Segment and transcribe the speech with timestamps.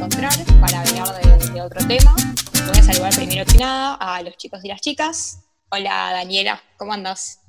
[0.00, 2.14] para hablar de, otro tema.
[2.66, 5.44] Voy a saludar primero que nada a los chicos y las chicas.
[5.68, 7.42] Hola Daniela, ¿cómo andas?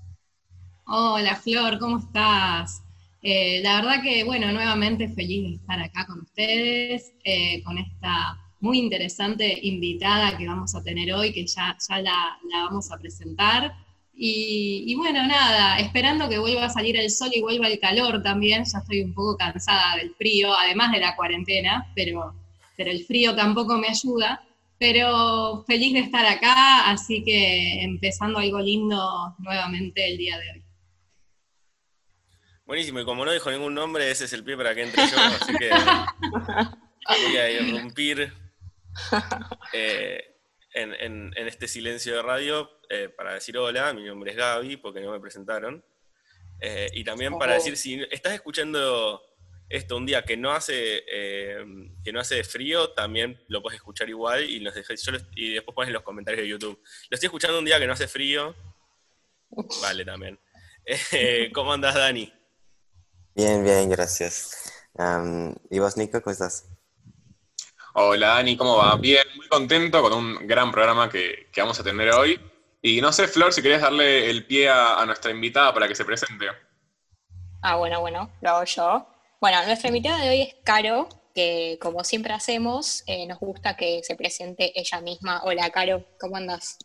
[0.86, 2.84] Hola Flor, ¿cómo estás?
[3.22, 8.38] Eh, la verdad que, bueno, nuevamente feliz de estar acá con ustedes, eh, con esta
[8.60, 13.74] muy interesante invitada que vamos a tener hoy, que ya, ya la vamos a presentar.
[14.14, 18.66] Y, bueno, nada, esperando que vuelva a salir el sol y vuelva el calor también,
[18.66, 22.36] ya estoy un poco cansada del frío, además de la cuarentena, pero,
[22.82, 24.44] pero el frío tampoco me ayuda.
[24.80, 30.64] Pero feliz de estar acá, así que empezando algo lindo nuevamente el día de hoy.
[32.66, 35.18] Buenísimo, y como no dijo ningún nombre, ese es el pie para que entre yo,
[35.18, 35.70] así que
[37.28, 38.34] voy a irrumpir
[39.74, 40.36] eh,
[40.74, 45.12] en, este silencio de radio eh, para decir hola, mi nombre es Gaby, porque no
[45.12, 45.86] me presentaron.
[46.60, 49.22] Eh, y también para decir, si estás escuchando
[49.72, 51.04] esto un día que no hace
[52.04, 54.76] que no hace frío, también lo puedes escuchar igual y, nos
[55.36, 56.80] y después pones en los comentarios de YouTube.
[57.10, 58.56] Lo estoy escuchando un día que no hace frío.
[59.82, 60.40] Vale, también.
[61.54, 62.32] ¿Cómo andas, Dani?
[63.36, 64.74] Bien, bien, gracias.
[65.70, 66.68] ¿Y vos, Nico, cómo estás?
[67.94, 68.96] Hola Dani, ¿cómo va?
[68.96, 72.40] Bien, muy contento con un gran programa que, vamos a tener hoy.
[72.82, 76.06] Y no sé, Flor, si querías darle el pie a, nuestra invitada para que se
[76.06, 76.48] presente.
[77.62, 79.08] Ah, bueno, bueno, lo hago yo.
[79.42, 84.02] Bueno, nuestra invitada de hoy es Caro, que como siempre hacemos, eh, nos gusta que
[84.04, 85.42] se presente ella misma.
[85.44, 86.78] Hola, Caro, ¿cómo andas?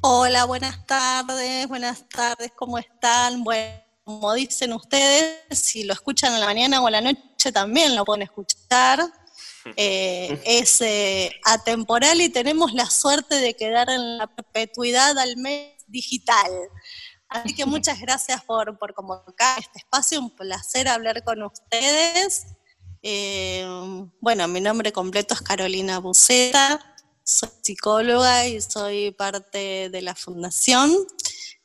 [0.00, 3.44] Hola, buenas tardes, buenas tardes, ¿cómo están?
[3.44, 7.94] Bueno, como dicen ustedes, si lo escuchan en la mañana o en la noche también
[7.94, 9.00] lo pueden escuchar.
[9.76, 15.72] Eh, es eh, atemporal y tenemos la suerte de quedar en la perpetuidad al mes
[15.86, 16.50] digital.
[17.32, 22.46] Así que muchas gracias por, por convocar este espacio, un placer hablar con ustedes.
[23.02, 23.66] Eh,
[24.20, 30.94] bueno, mi nombre completo es Carolina Buceta, soy psicóloga y soy parte de la fundación.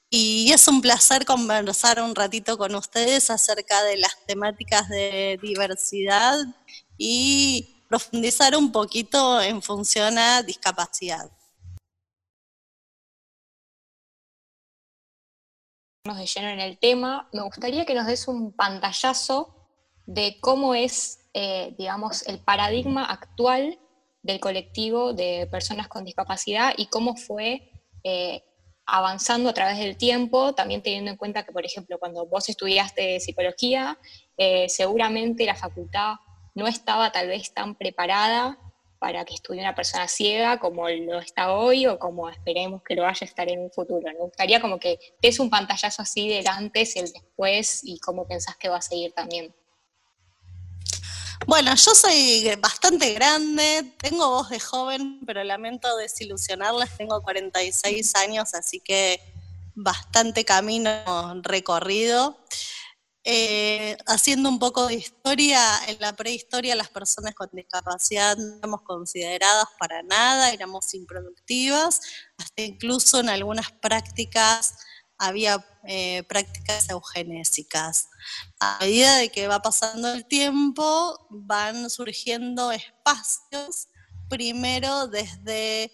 [0.09, 6.37] Y es un placer conversar un ratito con ustedes acerca de las temáticas de diversidad
[6.97, 11.29] y profundizar un poquito en función a discapacidad.
[16.15, 19.53] De lleno en el tema, me gustaría que nos des un pantallazo
[20.05, 23.77] de cómo es, eh, digamos, el paradigma actual
[24.21, 27.71] del colectivo de personas con discapacidad y cómo fue
[28.03, 28.43] eh,
[28.85, 33.19] avanzando a través del tiempo, también teniendo en cuenta que, por ejemplo, cuando vos estudiaste
[33.19, 33.99] psicología,
[34.37, 36.15] eh, seguramente la facultad
[36.55, 38.57] no estaba tal vez tan preparada
[38.99, 43.03] para que estudie una persona ciega como lo está hoy o como esperemos que lo
[43.03, 44.01] vaya a estar en un futuro.
[44.05, 48.57] Me gustaría como que des un pantallazo así del antes, el después y cómo pensás
[48.57, 49.53] que va a seguir también.
[51.45, 58.53] Bueno, yo soy bastante grande, tengo voz de joven, pero lamento desilusionarles, tengo 46 años,
[58.53, 59.21] así que
[59.75, 62.37] bastante camino recorrido.
[63.29, 68.83] Eh, haciendo un poco de historia, en la prehistoria las personas con discapacidad no éramos
[68.83, 71.99] consideradas para nada, éramos improductivas,
[72.37, 74.75] hasta incluso en algunas prácticas
[75.17, 78.07] había eh, prácticas eugenésicas.
[78.61, 83.89] A medida de que va pasando el tiempo, van surgiendo espacios,
[84.29, 85.91] primero desde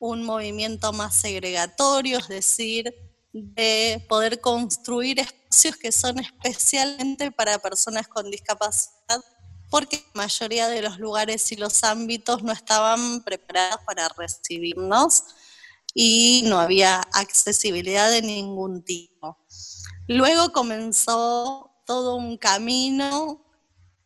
[0.00, 3.05] un movimiento más segregatorio, es decir,
[3.44, 9.20] de poder construir espacios que son especialmente para personas con discapacidad,
[9.70, 15.22] porque la mayoría de los lugares y los ámbitos no estaban preparados para recibirnos
[15.94, 19.38] y no había accesibilidad de ningún tipo.
[20.08, 23.44] Luego comenzó todo un camino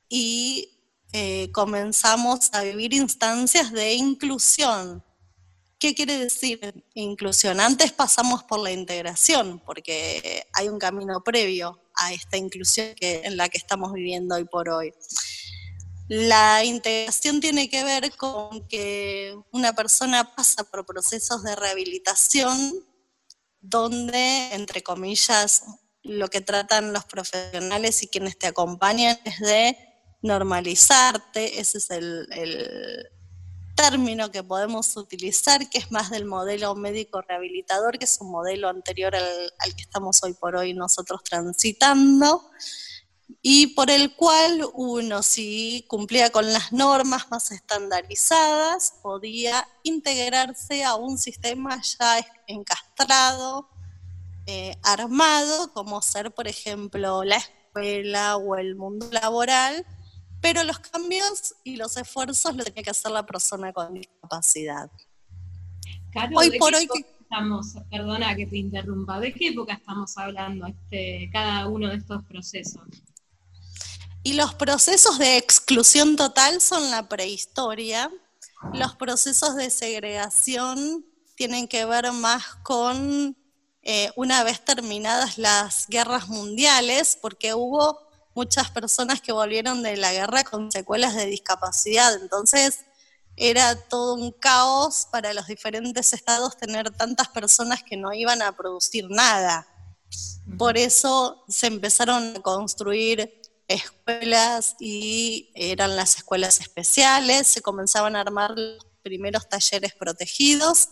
[0.08, 0.80] y
[1.12, 5.04] eh, comenzamos a vivir instancias de inclusión,
[5.80, 7.58] ¿Qué quiere decir inclusión?
[7.58, 13.48] Antes pasamos por la integración, porque hay un camino previo a esta inclusión en la
[13.48, 14.92] que estamos viviendo hoy por hoy.
[16.06, 22.84] La integración tiene que ver con que una persona pasa por procesos de rehabilitación
[23.62, 25.62] donde, entre comillas,
[26.03, 29.78] lo que tratan los profesionales y quienes te acompañan es de
[30.21, 32.27] normalizarte, ese es el,
[33.80, 38.68] término que podemos utilizar, que es más del modelo médico rehabilitador, que es un modelo
[38.68, 42.50] anterior al, que estamos hoy por hoy nosotros transitando,
[43.42, 50.97] y por el cual uno, si cumplía con las normas más estandarizadas, podía integrarse a
[50.97, 53.71] un sistema ya encastrado,
[54.47, 59.86] eh, armado, como ser, por ejemplo, la escuela o el mundo laboral,
[60.41, 64.91] pero los cambios y los esfuerzos los tiene que hacer la persona con discapacidad.
[66.34, 66.89] hoy por hoy
[67.21, 72.25] estamos, perdona que te interrumpa, ¿de qué época estamos hablando este, cada uno de estos
[72.25, 72.83] procesos?
[74.22, 78.10] Y los procesos de exclusión total son la prehistoria,
[78.75, 81.07] los procesos de segregación
[81.37, 83.37] tienen que ver más con
[83.83, 90.12] eh, una vez terminadas las guerras mundiales, porque hubo muchas personas que volvieron de la
[90.12, 92.15] guerra con secuelas de discapacidad.
[92.15, 92.80] Entonces
[93.36, 98.56] era todo un caos para los diferentes estados tener tantas personas que no iban a
[98.56, 99.66] producir nada.
[100.59, 108.21] Por eso se empezaron a construir escuelas y eran las escuelas especiales, se comenzaban a
[108.21, 110.88] armar los primeros talleres protegidos,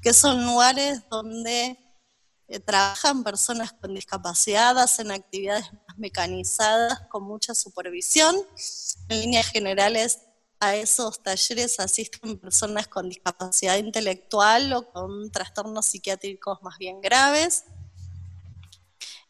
[0.00, 1.78] que son lugares donde
[2.50, 8.34] eh, trabajan personas con discapacidad, hacen actividades más mecanizadas con mucha supervisión.
[9.08, 10.18] En líneas generales,
[10.58, 17.66] a esos talleres asisten personas con discapacidad intelectual o con trastornos psiquiátricos más bien graves.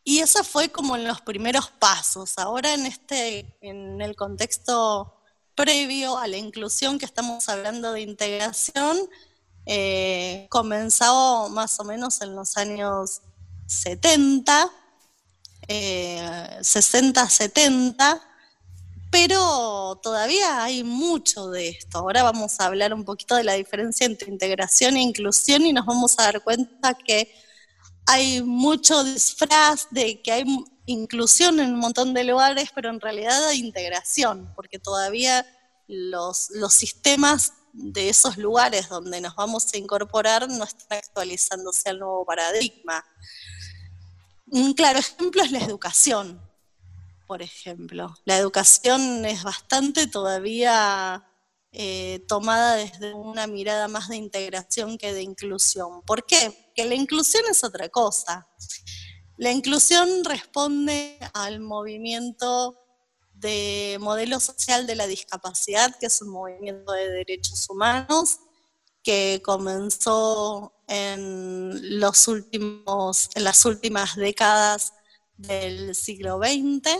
[0.02, 2.38] Y eso fue como en los primeros pasos.
[2.38, 5.14] Ahora en, este, en el contexto
[5.54, 8.98] previo a la inclusión que estamos hablando de integración,
[9.66, 10.48] eh,
[11.50, 13.22] más o menos en los años
[13.66, 14.70] 70,
[16.62, 18.22] 60, 70,
[19.10, 21.98] pero todavía hay mucho de esto.
[21.98, 25.86] Ahora vamos a hablar un poquito de la diferencia entre integración e inclusión y nos
[25.86, 27.32] vamos a dar cuenta que
[28.06, 30.44] hay mucho disfraz de que hay
[30.86, 35.46] inclusión en un montón de lugares, pero en realidad hay integración, porque todavía
[35.86, 41.98] los, los sistemas de esos lugares donde nos vamos a incorporar no están actualizándose al
[41.98, 43.04] nuevo paradigma.
[44.46, 46.40] Un claro ejemplo es la educación,
[47.26, 48.14] por ejemplo.
[48.24, 51.24] La educación es bastante todavía
[51.72, 56.02] eh, tomada desde una mirada más de integración que de inclusión.
[56.02, 56.50] ¿Por qué?
[56.66, 58.48] Porque la inclusión es otra cosa.
[59.36, 62.76] La inclusión responde al movimiento
[63.40, 68.38] de modelo social de la discapacidad, que es un movimiento de derechos humanos
[69.02, 74.92] que comenzó en, los últimos, en las últimas décadas
[75.36, 76.90] del siglo XX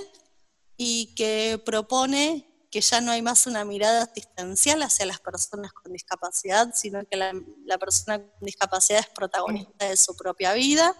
[0.79, 5.93] y que propone que ya no hay más una mirada asistencial hacia las personas con
[5.93, 7.33] discapacidad, sino que la,
[7.67, 10.97] la persona con discapacidad es protagonista de su propia vida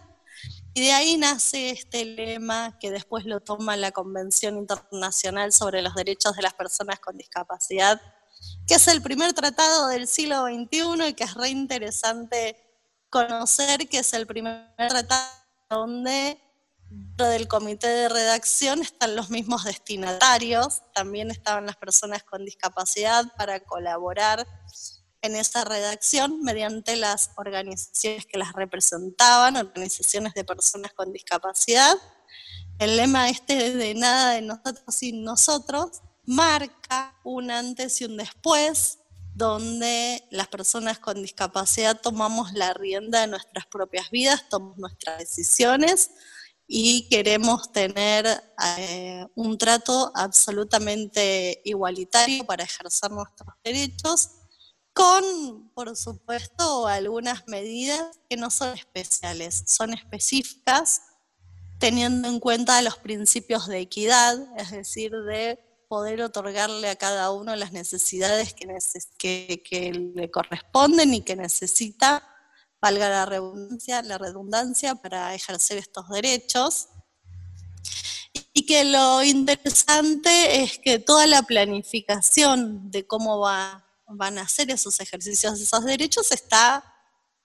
[0.75, 5.95] y de ahí nace este lema que después lo toma la Convención Internacional sobre los
[5.95, 8.01] Derechos de las Personas con Discapacidad,
[8.67, 12.57] que es el primer tratado del siglo XXI y que es re interesante
[13.11, 15.29] conocer que es el primer tratado
[15.69, 16.41] donde
[16.89, 23.25] dentro del comité de redacción están los mismos destinatarios, también estaban las personas con discapacidad
[23.37, 24.47] para colaborar
[25.23, 31.97] en esa redacción mediante las organizaciones que las representaban, organizaciones de personas con discapacidad.
[32.79, 38.99] El lema este de nada de nosotros sin nosotros marca un antes y un después
[39.35, 46.11] donde las personas con discapacidad tomamos la rienda de nuestras propias vidas, tomamos nuestras decisiones
[46.67, 48.27] y queremos tener
[48.79, 54.40] eh, un trato absolutamente igualitario para ejercer nuestros derechos
[55.01, 61.01] con, por supuesto, algunas medidas que no son especiales, son específicas,
[61.79, 67.57] teniendo en cuenta los principios de equidad, es decir, de poder otorgarle a cada uno
[67.57, 72.23] las necesidades que, que, le corresponden y que necesita,
[72.79, 76.89] valga la redundancia, la redundancia para ejercer estos derechos.
[78.53, 84.71] Y que lo interesante es que toda la planificación de cómo va van a hacer
[84.71, 86.85] esos ejercicios, esos derechos, está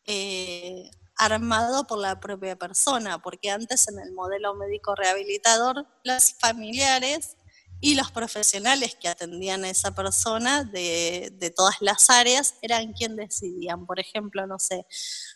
[0.05, 7.37] eh, armado por la propia persona, porque antes en el modelo médico rehabilitador, los familiares
[7.81, 13.15] y los profesionales que atendían a esa persona de, de todas las áreas eran quien
[13.15, 13.85] decidían.
[13.85, 14.85] Por ejemplo, no sé,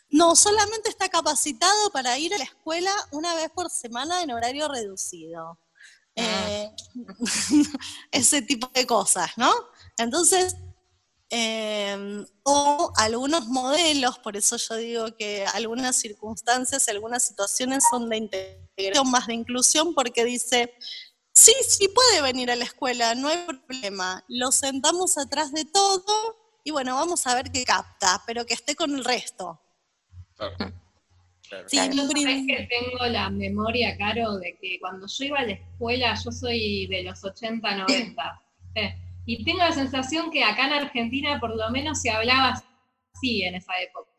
[0.10, 4.68] no, solamente está capacitado para ir a la escuela una vez por semana en horario
[4.68, 5.60] reducido.
[6.18, 6.50] Ah.
[6.50, 6.72] Eh,
[8.12, 9.52] ese tipo de cosas, ¿no?
[9.98, 10.56] Entonces,
[11.32, 18.18] Em, o algunos modelos, por eso yo digo que algunas circunstancias, algunas situaciones son de
[18.18, 20.74] integración más de inclusión, porque dice,
[21.32, 26.36] sí, sí puede venir a la escuela, no hay problema, lo sentamos atrás de todo
[26.64, 29.62] y bueno, vamos a ver qué capta, pero que esté con el resto.
[30.36, 30.74] Claro.
[31.68, 31.80] Sí,
[32.48, 36.86] que tengo la memoria, Caro, de que cuando yo iba a la escuela, yo soy
[36.88, 38.44] de los 80, 90
[39.30, 42.64] Y tengo la sensación que acá en Argentina por lo menos se hablaba
[43.14, 44.10] así en esa época.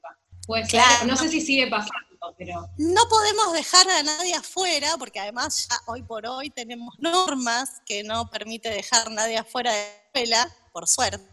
[0.46, 2.68] Pues claro, no sé si sigue pasando, pero...
[2.78, 8.04] No podemos dejar a nadie afuera, porque además ya hoy por hoy tenemos normas que
[8.04, 11.28] no permite dejar a nadie afuera de la escuela, por suerte,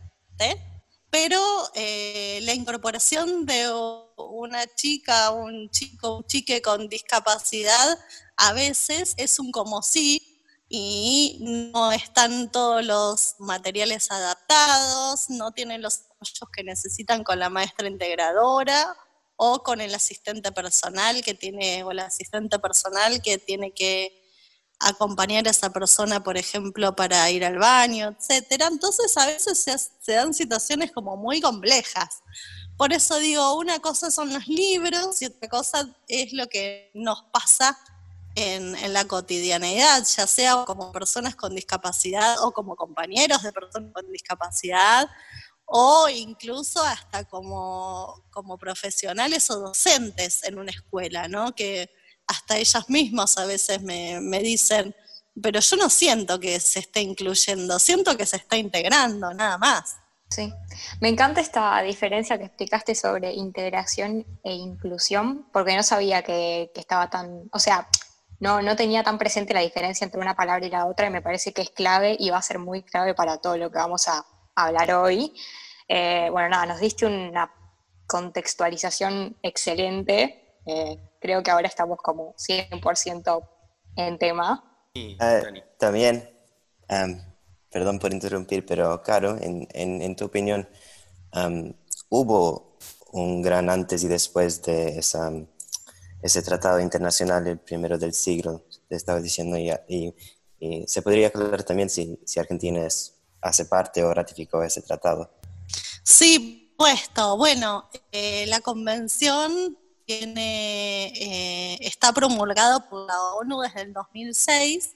[1.12, 1.39] pero
[1.75, 3.72] eh, la incorporación de
[4.17, 8.00] una chica, un chico, un chique con discapacidad,
[8.38, 10.26] a veces es un como sí,
[10.69, 17.50] y no están todos los materiales adaptados, no tienen los apoyos que necesitan con la
[17.50, 18.95] maestra integradora
[19.38, 24.24] o con el asistente personal que tiene, o la asistente personal que tiene que
[24.79, 28.67] acompañar a esa persona, por ejemplo, para ir al baño, etcétera.
[28.67, 32.19] Entonces a veces se, se, dan situaciones como muy complejas.
[32.77, 37.24] Por eso digo, una cosa son los libros y otra cosa es lo que nos
[37.31, 37.77] pasa
[38.38, 44.12] en, la cotidianidad, ya sea como personas con discapacidad o como compañeros de personas con
[44.12, 45.10] discapacidad,
[45.65, 51.53] o incluso hasta como, como profesionales o docentes en una escuela, ¿no?
[51.56, 51.89] Que
[52.27, 54.96] hasta ellas mismas a veces me, me dicen,
[55.41, 59.96] pero yo no siento que se esté incluyendo, siento que se está integrando, nada más.
[60.29, 60.53] Sí,
[61.00, 66.82] me encanta esta diferencia que explicaste sobre integración e inclusión, porque no sabía que, que,
[66.82, 67.88] estaba tan, o sea,
[68.39, 71.22] no, no tenía tan presente la diferencia entre una palabra y la otra y me
[71.22, 74.08] parece que es clave y va a ser muy clave para todo lo que vamos
[74.08, 74.25] a,
[74.56, 75.34] hablar hoy.
[75.88, 77.53] Eh, bueno, nada, nos diste una
[78.08, 80.58] contextualización excelente.
[80.65, 83.48] Eh, creo que ahora estamos como 100%
[83.98, 84.82] en tema.
[84.96, 85.44] Eh,
[85.77, 86.27] también,
[87.70, 90.67] perdón por interrumpir, pero Caro, en, en, tu opinión,
[92.10, 92.79] ¿hubo
[93.12, 95.32] un gran antes y después de esa
[96.21, 99.71] ese tratado internacional, el primero del siglo, te estaba diciendo, y,
[100.59, 105.31] y, se podría aclarar también si, si Argentina es, hace parte o ratificó ese tratado.
[106.03, 107.38] Sí, puesto.
[107.38, 114.95] Bueno, eh, la convención tiene, eh, está promulgada por la ONU desde el 2006.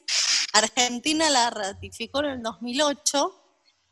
[0.53, 3.35] Argentina la ratificó en el 2008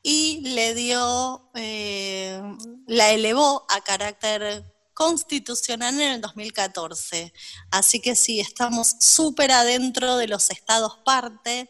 [0.01, 2.41] y le dio, eh,
[2.87, 4.63] la elevó a carácter
[4.99, 7.31] constitucional en el 2014.
[7.71, 11.69] Así que sí, estamos súper adentro de los estados parte.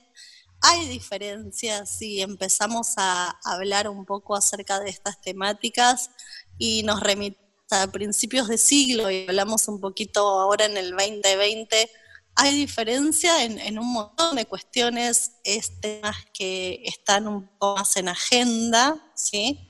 [0.62, 6.10] Hay diferencias si empezamos a hablar un poco acerca de estas temáticas
[6.58, 11.88] y nos remitimos a principios de siglo y hablamos un poquito ahora en el 2020.
[12.34, 15.34] Hay diferencia en, en un montón de cuestiones,
[15.82, 19.69] temas que están un poco más en agenda, ¿sí?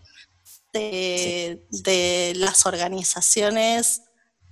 [0.74, 4.04] De, las organizaciones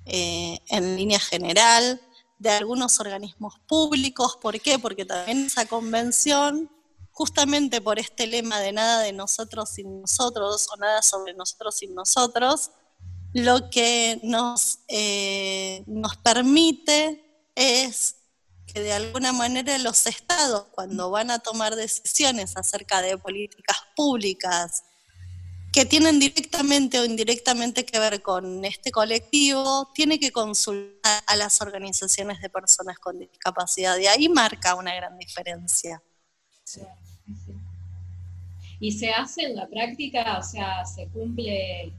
[0.05, 2.01] eh, en línea general,
[2.39, 4.37] de algunos organismos públicos.
[4.41, 4.79] ¿Por qué?
[4.79, 6.71] Porque también esa convención,
[7.11, 11.95] justamente por este lema de nada de nosotros sin nosotros o nada sobre nosotros sin
[11.95, 12.71] nosotros,
[13.33, 17.23] lo que nos, eh, nos permite
[17.55, 18.15] es
[18.65, 24.83] que de alguna manera los estados, cuando van a tomar decisiones acerca de políticas públicas
[25.77, 31.61] que tienen directamente o indirectamente que ver con este colectivo, tiene que consultar a las
[31.61, 33.95] organizaciones de personas con discapacidad.
[33.99, 36.01] Y ahí marca una gran diferencia.
[38.79, 41.93] Y se hace en la práctica, o sea, se cumple eh,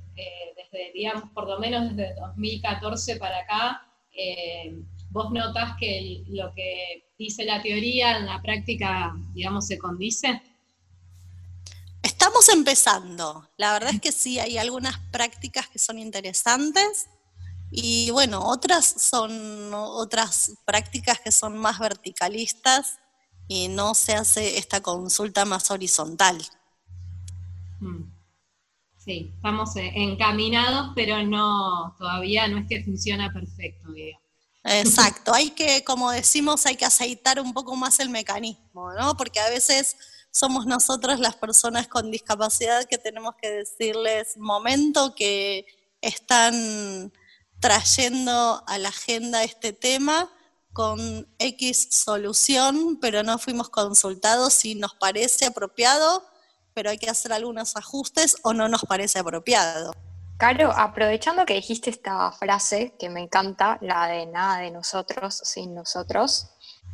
[0.57, 3.83] desde, digamos, por lo menos desde 2014 para acá.
[4.13, 4.77] Eh,
[5.11, 10.43] ¿Vos notas que lo que dice la teoría en la práctica, digamos, se condice?
[12.21, 13.49] Estamos empezando.
[13.57, 17.07] La verdad es que sí, hay algunas prácticas que son interesantes
[17.71, 22.99] y bueno, otras son otras prácticas que son más verticalistas
[23.47, 26.45] y no se hace esta consulta más horizontal.
[27.79, 28.03] Mm.
[28.97, 33.91] Sí, estamos eh, encaminados, pero no, todavía no es que funciona perfecto,
[34.65, 39.17] Exacto, hay que, como decimos, hay que aceitar un poco más el mecanismo, ¿no?
[39.17, 39.97] Porque a veces
[40.31, 45.67] somos nosotros las personas con discapacidad que tenemos que decirles momento que
[46.01, 47.13] están
[47.61, 50.31] trayendo a la agenda este tema
[50.73, 56.25] con X solución, pero no fuimos consultados si nos parece apropiado,
[56.73, 59.93] pero hay que hacer algunos ajustes o no nos parece apropiado.
[60.37, 65.75] Caro, aprovechando que dijiste esta frase que me encanta, la de nada de nosotros sin
[65.75, 66.51] nosotros,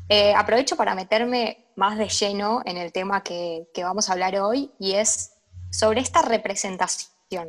[0.08, 4.70] eh, aprovecho para meterme más de lleno en el tema que, vamos a hablar hoy
[4.78, 5.32] y es
[5.70, 7.48] sobre esta representación.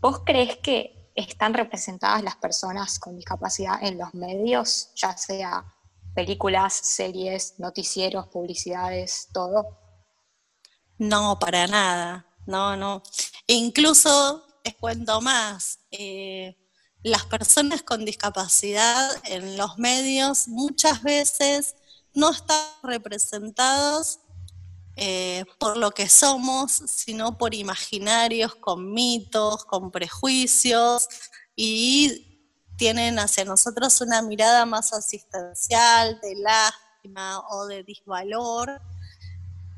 [0.00, 5.64] ¿Vos crees que están representadas las personas con discapacidad en los medios, ya sea
[6.14, 9.78] películas, series, noticieros, publicidades, todo?
[10.98, 13.02] No, para nada, no, no.
[13.46, 16.56] Incluso, les cuento más, eh,
[17.02, 21.76] las personas con discapacidad en los medios muchas veces
[22.14, 24.20] no están representados
[24.96, 31.08] eh, por lo que somos, sino por imaginarios, con mitos, con prejuicios
[31.56, 32.34] y
[32.76, 38.80] tienen hacia nosotros una mirada más asistencial, de lástima o de disvalor.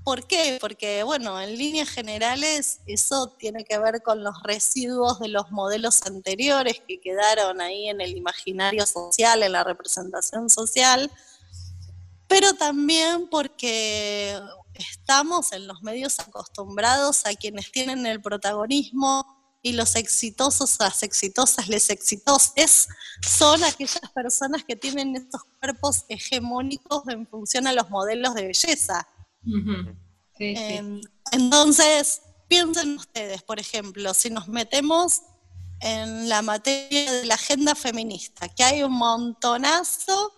[0.04, 0.58] ¿Por qué?
[0.60, 6.02] Porque, bueno, en líneas generales eso tiene que ver con los residuos de los modelos
[6.02, 11.10] anteriores que quedaron ahí en el imaginario social, en la representación social,
[12.28, 14.38] pero también porque
[14.74, 19.24] estamos en los medios acostumbrados a quienes tienen el protagonismo
[19.62, 22.88] y los exitosos, las exitosas, les exitoses,
[23.26, 29.08] son aquellas personas que tienen estos cuerpos hegemónicos en función a los modelos de belleza.
[30.38, 31.00] Em,
[31.32, 35.22] entonces, piensen ustedes, por ejemplo, si nos metemos
[35.80, 40.32] en la materia de la agenda feminista, que hay un montonazo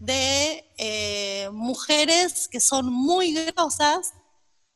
[0.00, 4.14] de eh, mujeres que son muy grosas,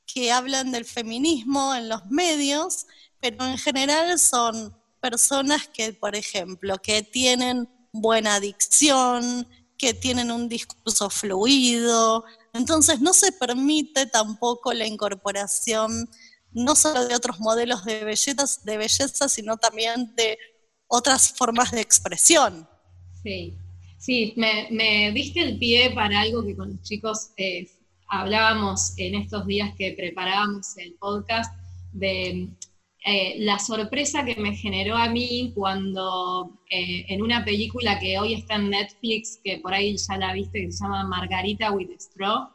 [0.06, 2.86] que hablan del feminismo en los medios,
[3.20, 10.48] pero en general son personas que, por ejemplo, que tienen buena dicción, que tienen un
[10.48, 16.08] discurso fluido, entonces no se permite tampoco la incorporación
[16.52, 20.38] no solo de otros modelos de belleza, de belleza sino también de
[20.86, 22.68] otras formas de expresión.
[23.22, 23.58] Sí,
[24.04, 27.66] Sí, me, diste el pie para algo que con los chicos eh,
[28.06, 31.50] hablábamos en estos días que preparábamos el podcast,
[31.94, 32.50] de
[33.06, 38.34] eh, la sorpresa que me generó a mí cuando eh, en una película que hoy
[38.34, 42.50] está en Netflix, que por ahí ya la viste, que se llama Margarita with Straw.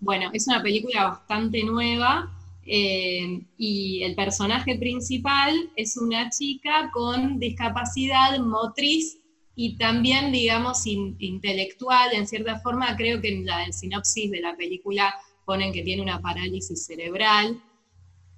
[0.00, 2.34] bueno, es una película bastante nueva
[2.64, 9.18] y el personaje principal es una chica con discapacidad motriz
[9.60, 15.12] y también, digamos, intelectual, en cierta forma, creo que en la sinopsis de la película
[15.44, 17.60] ponen que tiene una parálisis cerebral.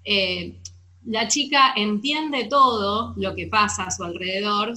[0.02, 0.54] Eh,
[1.04, 4.72] la chica entiende todo lo que pasa a su alrededor,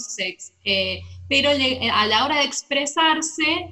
[0.66, 3.70] eh, pero a la hora de expresarse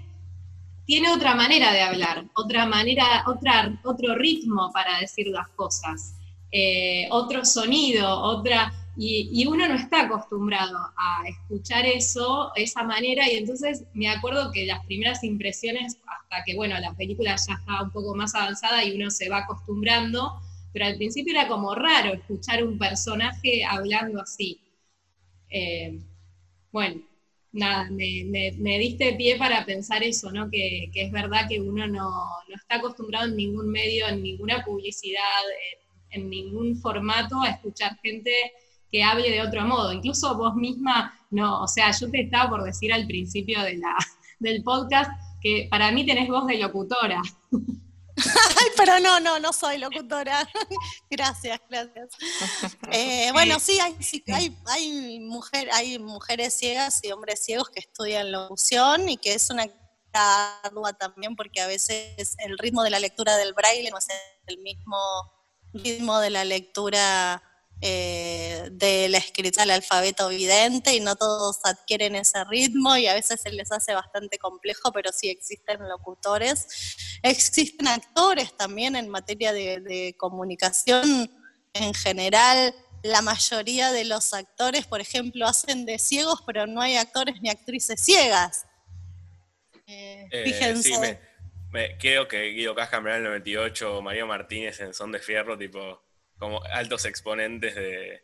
[0.86, 6.15] tiene otra manera de hablar, otra manera, otra, otro ritmo para decir las cosas,
[6.53, 13.38] eh, otro sonido, otra, y, uno no está acostumbrado a escuchar eso, esa manera, y
[13.38, 17.91] entonces me acuerdo que las primeras impresiones, hasta que, bueno, la película ya estaba un
[17.91, 20.41] poco más avanzada y uno se va acostumbrando,
[20.73, 24.60] pero al principio era como raro escuchar un personaje hablando así.
[25.49, 25.99] Eh,
[26.71, 27.01] bueno,
[27.54, 30.49] nada, me, diste pie para pensar eso, ¿no?
[30.49, 32.10] Que, es verdad que uno no,
[32.54, 35.21] está acostumbrado en ningún medio, en ninguna publicidad,
[36.10, 38.32] en ningún formato a escuchar gente
[38.91, 39.93] que hable de otro modo.
[39.93, 43.95] Incluso vos misma, no, o sea, yo te estaba por decir al principio de la,
[44.39, 47.21] del podcast que para mí tenés voz de locutora.
[48.17, 50.47] Ay, pero no, no, no soy locutora.
[51.10, 52.10] gracias, gracias.
[52.91, 53.95] Eh, bueno, sí, hay,
[54.34, 59.49] hay, hay, mujer, hay mujeres ciegas y hombres ciegos que estudian locución y que es
[59.49, 59.65] una
[60.13, 64.08] ardua también porque a veces el ritmo de la lectura del braille no es
[64.47, 64.97] el mismo
[65.73, 67.41] ritmo de la lectura
[67.84, 73.15] eh, de la escritura al alfabeto vidente y no todos adquieren ese ritmo y a
[73.15, 77.17] veces se les hace bastante complejo, pero sí existen locutores.
[77.24, 81.32] Existen actores también en materia de, comunicación
[81.74, 82.76] en general.
[83.02, 87.50] La mayoría de los actores, por ejemplo, hacen de ciegos, pero no hay actores ni
[87.50, 88.67] actrices ciegas.
[89.88, 91.20] Eh, eh, fíjense.
[92.00, 96.00] creo que Guido Casca en el 98 o María Martínez en Son de Fierro, tipo,
[96.41, 98.23] como altos exponentes de,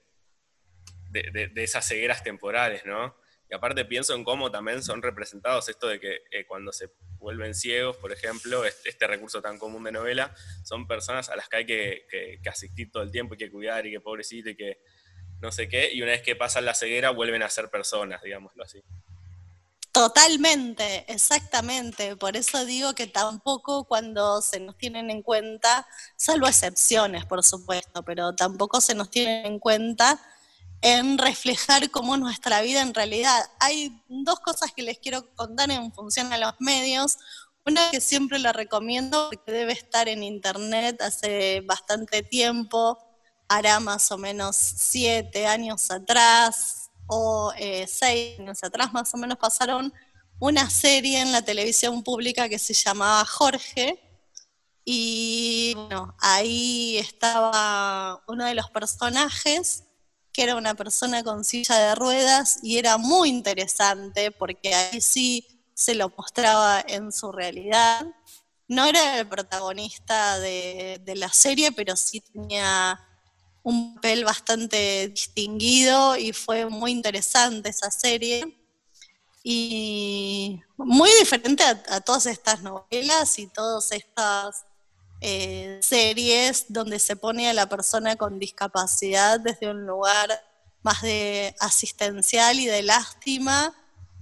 [1.12, 3.16] de, esas cegueras temporales, ¿no?
[3.48, 7.54] Y aparte pienso en cómo también son representados esto de que eh, cuando se vuelven
[7.54, 11.66] ciegos, por ejemplo, este, recurso tan común de novela, son personas a las que hay
[11.68, 14.80] que, asistir todo el tiempo y que cuidar y que pobrecito y que
[15.40, 18.64] no sé qué, y una vez que pasan la ceguera vuelven a ser personas, digámoslo
[18.64, 18.84] así.
[19.98, 22.16] Totalmente, exactamente.
[22.16, 28.04] Por eso digo que tampoco cuando se nos tienen en cuenta, salvo excepciones, por supuesto,
[28.04, 30.22] pero tampoco se nos tienen en cuenta
[30.82, 33.44] en reflejar cómo nuestra vida en realidad.
[33.60, 37.18] Hay dos cosas que les quiero contar en función a los medios.
[37.66, 43.00] Una que siempre la recomiendo porque debe estar en internet hace bastante tiempo,
[43.48, 49.38] hará más o menos siete años atrás, o eh, seis años atrás más o menos
[49.38, 49.94] pasaron
[50.40, 54.04] una serie en la televisión pública que se llamaba Jorge,
[54.90, 59.84] Y bueno, ahí estaba uno de los personajes,
[60.32, 65.46] que era una persona con silla de ruedas, y era muy interesante porque ahí sí
[65.74, 68.06] se lo mostraba en su realidad.
[68.70, 73.00] No era el protagonista de, de la serie, pero sí tenía
[73.68, 78.58] un papel bastante distinguido y fue muy interesante esa serie.
[79.44, 84.66] Y muy diferente a, todas estas novelas y todas estas
[85.20, 90.30] eh, series donde se pone a la persona con discapacidad desde un lugar
[90.82, 93.74] más de asistencial y de lástima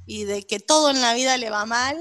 [0.07, 1.97] y de que todo en la vida le va mal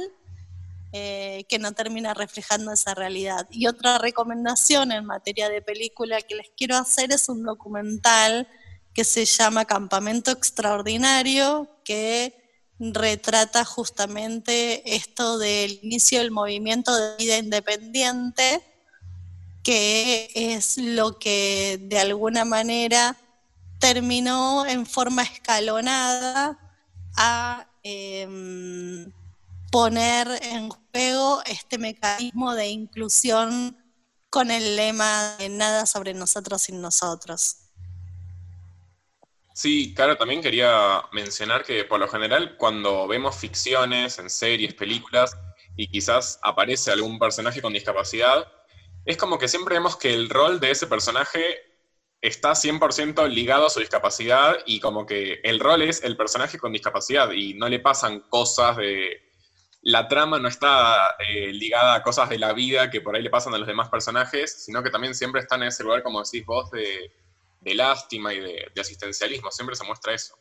[0.96, 3.48] eh, que no termina reflejando esa realidad.
[3.50, 8.46] Y otra recomendación en materia de película que les quiero hacer es un documental
[8.92, 12.32] que se llama Campamento Extraordinario, que
[12.78, 18.62] retrata justamente esto del inicio del movimiento de vida independiente,
[19.64, 23.16] que es lo que de alguna manera
[23.80, 26.56] terminó en forma escalonada
[27.16, 29.12] a em,
[29.74, 33.76] poner en juego este mecanismo de inclusión
[34.30, 37.56] con el lema de nada sobre nosotros sin nosotros.
[39.52, 45.36] Sí, claro, también quería mencionar que por lo general cuando vemos ficciones en series, películas,
[45.76, 48.46] y quizás aparece algún personaje con discapacidad,
[49.04, 51.42] es como que siempre vemos que el rol de ese personaje
[52.20, 56.72] está 100% ligado a su discapacidad y como que el rol es el personaje con
[56.72, 59.33] discapacidad y no le pasan cosas de
[59.84, 63.28] la trama no está eh, ligada a cosas de la vida que por ahí le
[63.28, 66.44] pasan a los demás personajes, sino que también siempre están en ese lugar, como decís
[66.46, 67.10] vos, de,
[67.74, 70.36] lástima y de, asistencialismo, siempre se muestra eso.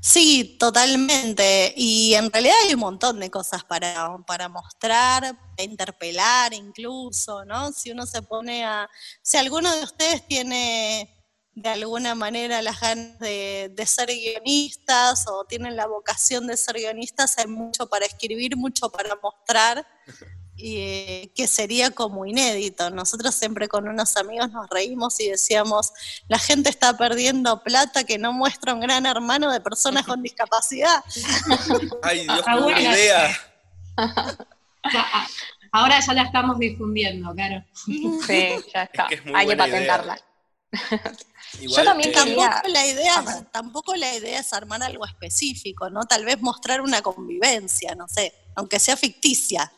[0.00, 1.72] Sí, totalmente.
[1.76, 7.72] Y en realidad hay un montón de cosas para, para mostrar, interpelar incluso, ¿no?
[7.72, 8.90] Si uno se pone a...
[9.22, 11.13] Si alguno de ustedes tiene
[11.54, 17.38] de alguna manera las ganas de, ser guionistas o tienen la vocación de ser guionistas,
[17.38, 19.86] hay mucho para escribir, mucho para mostrar,
[20.56, 22.90] y, eh, que sería como inédito.
[22.90, 25.92] Nosotros siempre con unos amigos nos reímos y decíamos,
[26.28, 31.04] la gente está perdiendo plata que no muestra un gran hermano de personas con discapacidad.
[32.02, 33.36] Ay, Dios, qué buena idea.
[35.72, 37.64] Ahora ya la estamos difundiendo, claro.
[37.74, 38.04] Sí,
[38.72, 39.08] ya está.
[39.34, 40.20] Hay que patentarla.
[41.60, 46.04] Yo también tampoco la idea, tampoco la idea es armar algo específico, ¿no?
[46.04, 49.72] Tal vez mostrar una convivencia, no sé, aunque sea ficticia.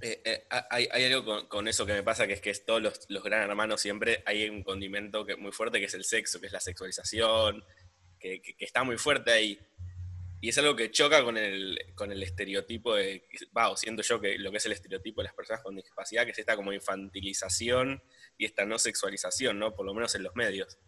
[0.00, 3.24] Eh, eh, hay, algo con, eso que me pasa, que es que es todos los,
[3.24, 6.52] gran hermanos siempre hay un condimento que, muy fuerte que es el sexo, que es
[6.52, 7.64] la sexualización,
[8.20, 9.58] que, está muy fuerte ahí.
[10.40, 14.38] Y es algo que choca con el, con el estereotipo de, va, siento yo que
[14.38, 18.00] lo que es el estereotipo de las personas con discapacidad, que es esta como infantilización
[18.38, 19.74] y esta no sexualización, ¿no?
[19.74, 20.78] Por lo menos en los medios.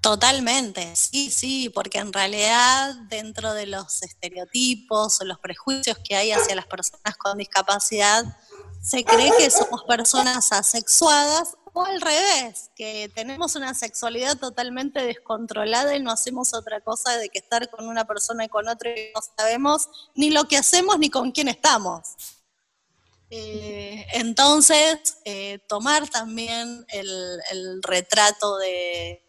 [0.00, 6.30] Totalmente, sí, sí, porque en realidad dentro de los estereotipos o los prejuicios que hay
[6.30, 8.24] hacia las personas con discapacidad,
[8.80, 15.96] se cree que somos personas asexuadas o al revés, que tenemos una sexualidad totalmente descontrolada
[15.96, 19.10] y no hacemos otra cosa de que estar con una persona y con otra y
[19.14, 22.37] no sabemos ni lo que hacemos ni con quién estamos.
[23.30, 29.22] Eh, entonces, eh, tomar también el, retrato de,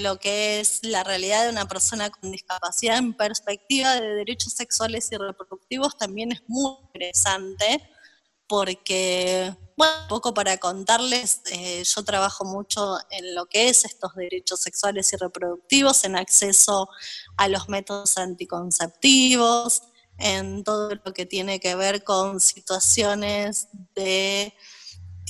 [0.00, 5.10] lo que es la realidad de una persona con discapacidad en perspectiva de derechos sexuales
[5.12, 7.88] y reproductivos también es muy interesante,
[8.48, 14.14] porque, bueno, un poco para contarles, eh, yo trabajo mucho en lo que es estos
[14.14, 16.88] derechos sexuales y reproductivos, en acceso
[17.36, 19.82] a los métodos anticonceptivos,
[20.18, 24.54] en todo lo que tiene que ver con situaciones de,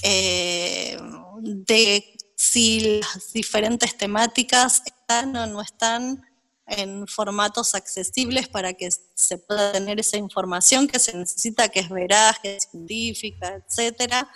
[0.03, 0.99] eh,
[1.41, 6.23] de si las diferentes temáticas están o no están
[6.67, 11.89] en formatos accesibles para que se pueda tener esa información que se necesita, que es
[11.89, 14.29] veraz, que es científica, etcétera,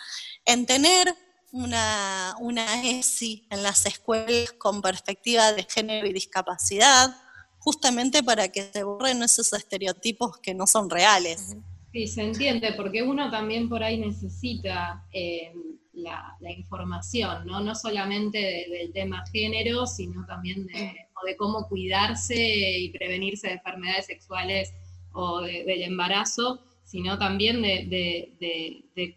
[0.45, 1.15] en tener
[1.53, 7.15] una, una ESI en las escuelas con perspectiva de género y discapacidad,
[7.61, 11.57] justamente para que se borren esos estereotipos que no son reales.
[11.92, 15.53] Sí, se entiende, porque uno también por ahí necesita eh,
[15.92, 17.61] la, información, ¿no?
[17.61, 24.73] No solamente del tema género, sino también de, cómo cuidarse y prevenirse de enfermedades sexuales
[25.12, 29.16] o del embarazo, sino también de,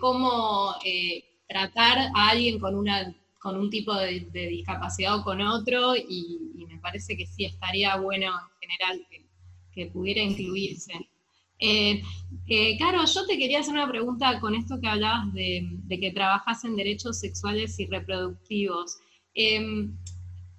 [0.00, 5.96] cómo eh, tratar a alguien con una con un tipo de, discapacidad o con otro,
[5.96, 9.06] y, parece que sí estaría bueno en general
[9.72, 10.92] que, pudiera incluirse.
[11.58, 12.02] Eh,
[12.48, 16.64] eh, Caro, yo te quería hacer una pregunta con esto que hablabas de, que trabajas
[16.64, 18.98] en derechos sexuales y reproductivos.
[19.34, 19.96] Em,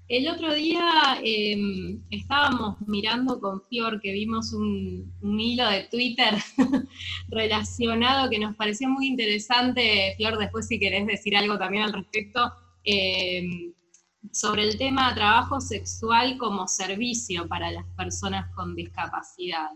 [0.09, 6.35] el otro día em, estábamos mirando con Fior que vimos un, hilo de Twitter
[7.29, 10.13] relacionado que nos pareció muy interesante.
[10.17, 12.51] Fior, después si querés decir algo también al respecto,
[12.83, 13.73] em,
[14.31, 19.69] sobre el tema trabajo sexual como servicio para las personas con discapacidad.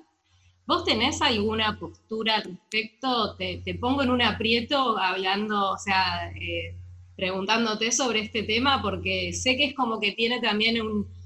[0.65, 3.35] ¿Vos tenés alguna postura al respecto?
[3.35, 6.75] Te, pongo en un aprieto hablando, o sea, eh,
[7.15, 10.77] preguntándote sobre este tema, porque sé que es como que tiene también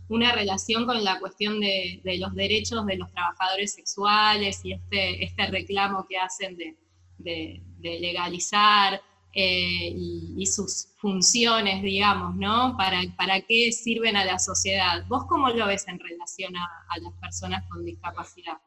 [0.10, 5.48] una relación con la cuestión de, los derechos de los trabajadores sexuales y este, este
[5.48, 6.76] reclamo que hacen de,
[7.82, 9.02] legalizar
[9.34, 12.76] eh, y, sus funciones, digamos, ¿no?
[12.78, 15.06] Para, ¿Para qué sirven a la sociedad?
[15.08, 18.58] ¿Vos cómo lo ves en relación a las personas con discapacidad?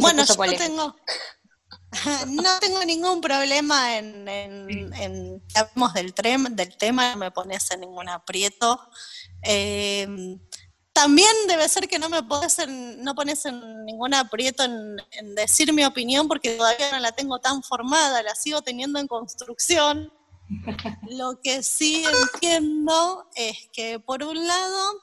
[0.00, 0.96] bueno, yo no tengo,
[2.28, 5.42] no tengo ningún problema en, en,
[5.94, 6.14] del,
[6.56, 8.80] del tema, no me pones en ningún aprieto.
[9.42, 10.06] Eh,
[10.92, 15.72] también debe ser que no me pones en, no pones en ningún aprieto en, decir
[15.72, 20.12] mi opinión porque todavía no la tengo tan formada, la sigo teniendo en construcción.
[21.10, 25.02] Lo que sí entiendo es que por un lado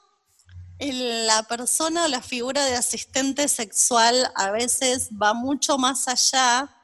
[0.78, 6.74] la persona o la figura de asistente sexual a veces va mucho más allá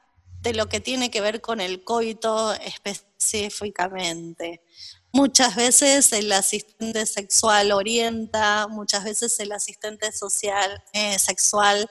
[0.43, 4.63] de lo que tiene que ver con el coito específicamente.
[5.17, 11.89] Muchas veces el asistente sexual orienta, muchas veces el asistente social, eh, sexual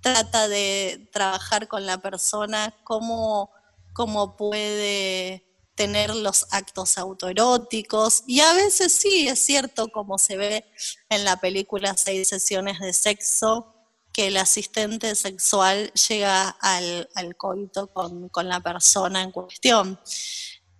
[0.00, 3.52] trata de trabajar con la persona, cómo,
[3.92, 10.64] cómo puede tener los actos autoeróticos y a veces sí, es cierto, como se ve
[11.10, 13.72] en la película Seis sesiones de sexo,
[14.12, 20.00] que el asistente sexual llega al, coito con, la persona en cuestión.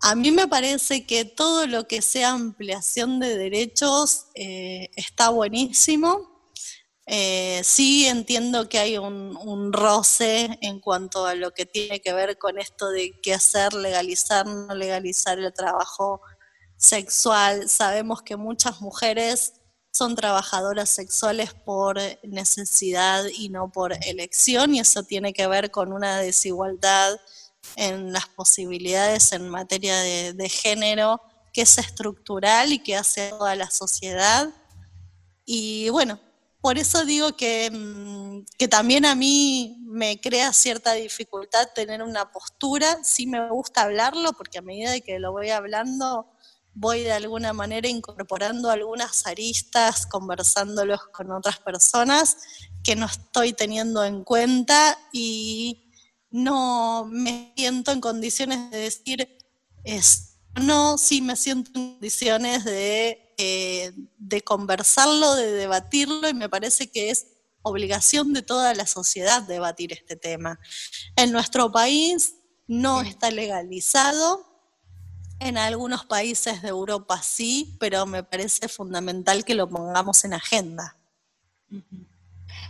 [0.06, 6.34] A mí me parece que todo lo que sea ampliación de derechos eh, está buenísimo
[7.06, 12.38] eh, sí entiendo que hay un, roce en cuanto a lo que tiene que ver
[12.38, 16.22] con esto de qué hacer, legalizar, no legalizar el trabajo
[16.76, 17.68] sexual.
[17.68, 19.54] Sabemos que muchas mujeres
[19.92, 25.92] son trabajadoras sexuales por necesidad y no por elección y eso tiene que ver con
[25.92, 27.16] una desigualdad
[27.76, 31.20] en las posibilidades en materia de, género
[31.52, 34.50] que es estructural y que hace a toda la sociedad.
[35.44, 36.18] Y bueno,
[36.60, 43.04] por eso digo mm, que, también a mí me crea cierta dificultad tener una postura,
[43.04, 46.26] sí me gusta hablarlo, porque a medida de que lo voy hablando,
[46.72, 52.38] voy de alguna manera incorporando algunas aristas, conversándolos con otras personas
[52.82, 55.83] que no estoy teniendo en cuenta y
[56.34, 59.38] no me siento en condiciones de decir,
[59.84, 66.48] es, no, sí me siento en condiciones de eh, de conversarlo, de debatirlo, y me
[66.48, 67.26] parece que es
[67.62, 70.60] obligación de toda la sociedad debatir este tema.
[71.16, 72.36] En nuestro país
[72.68, 74.46] no está legalizado,
[75.40, 80.96] en algunos países de Europa sí, pero me parece fundamental que lo pongamos en agenda.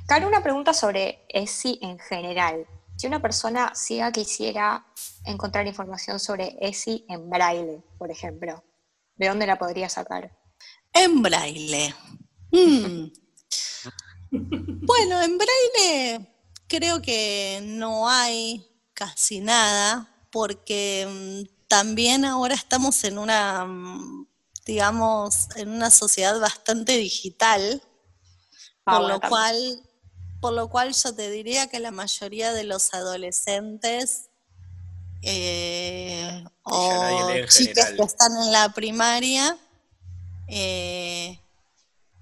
[0.07, 2.66] Caro, una pregunta sobre ESI en general.
[2.96, 4.87] Si una persona ciega quisiera
[5.24, 8.62] encontrar información sobre ESI en braille, por ejemplo,
[9.16, 10.37] ¿de dónde la podría sacar?
[10.92, 11.94] En braille.
[12.52, 13.11] Mm.
[14.30, 16.35] bueno, en braille
[16.68, 24.26] creo que no hay casi nada, porque mm, también ahora estamos en una, mm,
[24.66, 27.83] digamos, en una sociedad bastante digital,
[28.85, 29.83] por lo cual,
[30.44, 34.28] por lo cual yo te diría que la mayoría de los adolescentes
[35.22, 39.57] eh, o chicas que están en la primaria
[40.46, 41.40] eh,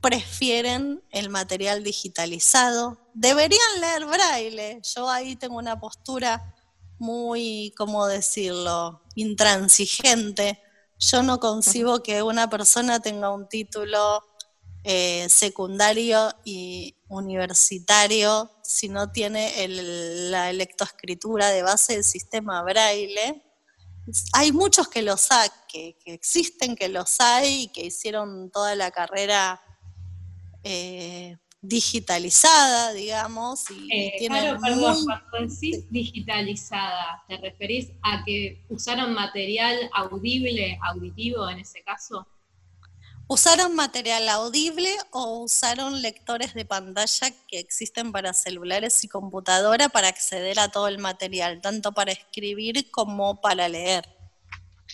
[0.01, 2.97] prefieren el material digitalizado.
[3.13, 4.81] Deberían leer braille.
[4.95, 6.55] Yo ahí tengo una postura
[7.01, 10.63] muy, ¿cómo decirlo?, intransigente.
[11.01, 14.23] Yo no concibo que una persona tenga un título
[14.85, 23.43] eh, secundario y universitario si no tiene la lectoescritura de base del sistema braille
[24.33, 29.61] hay muchos que los hay, que, existen, que los hay, que hicieron toda la carrera
[30.65, 33.65] eh, digitalizada, digamos.
[33.71, 41.49] Y eh, claro, perdón, cuando decís digitalizada, ¿te referís a que usaron material audible, auditivo
[41.49, 42.27] en ese caso?
[43.33, 50.09] ¿Usaron material audible o usaron lectores de pantalla que existen para celulares y computadora para
[50.09, 54.07] acceder a todo el material, tanto para escribir como para leer?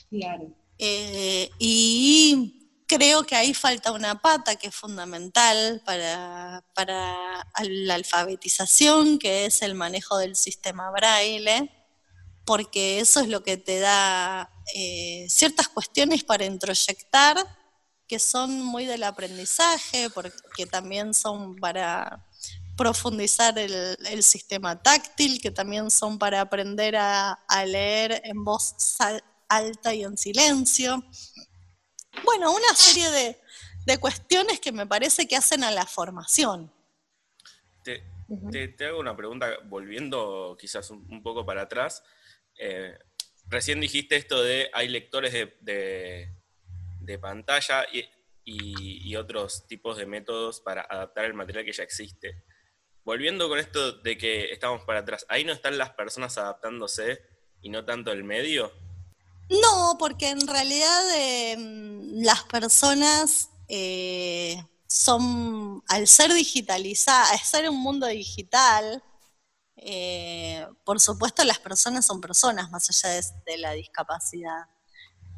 [0.08, 0.52] Claro.
[0.78, 9.46] Eh, y creo que ahí falta una pata que es fundamental para, la alfabetización, que
[9.46, 11.72] es el manejo del sistema braille,
[12.44, 17.57] porque eso es lo que te da eh, ciertas cuestiones para introyectar
[18.08, 22.24] que son muy del aprendizaje, porque también son para
[22.76, 28.96] profundizar el, sistema táctil, que también son para aprender a, leer en voz
[29.48, 31.04] alta y en silencio.
[32.24, 36.72] Bueno, una serie de, cuestiones que me parece que hacen a la formación.
[37.82, 42.02] Te, hago una pregunta, volviendo quizás un, poco para atrás.
[42.58, 42.98] Eh,
[43.48, 46.37] recién dijiste esto de hay lectores de de
[47.16, 52.44] pantalla y, otros tipos de métodos para adaptar el material que ya existe.
[53.04, 57.20] Volviendo con esto de que estamos para atrás, ¿ahí no están las personas adaptándose
[57.62, 58.72] y no tanto el medio?
[59.48, 67.80] No, porque en realidad em, las personas eh, son, al ser digitalizadas, al ser un
[67.80, 69.02] mundo digital,
[69.76, 74.66] eh, por supuesto las personas son personas más allá de la discapacidad.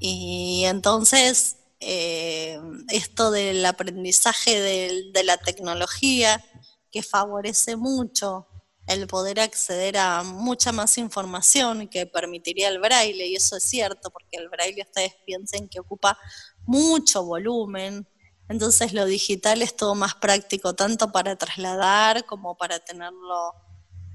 [0.01, 6.45] Y entonces eh, esto del aprendizaje de, la tecnología,
[6.91, 8.47] que favorece mucho
[8.87, 14.11] el poder acceder a mucha más información que permitiría el braille, y eso es cierto,
[14.11, 16.19] porque el braille ustedes piensen que ocupa
[16.67, 18.07] mucho volumen,
[18.49, 23.55] entonces lo digital es todo más práctico, tanto para trasladar como para tenerlo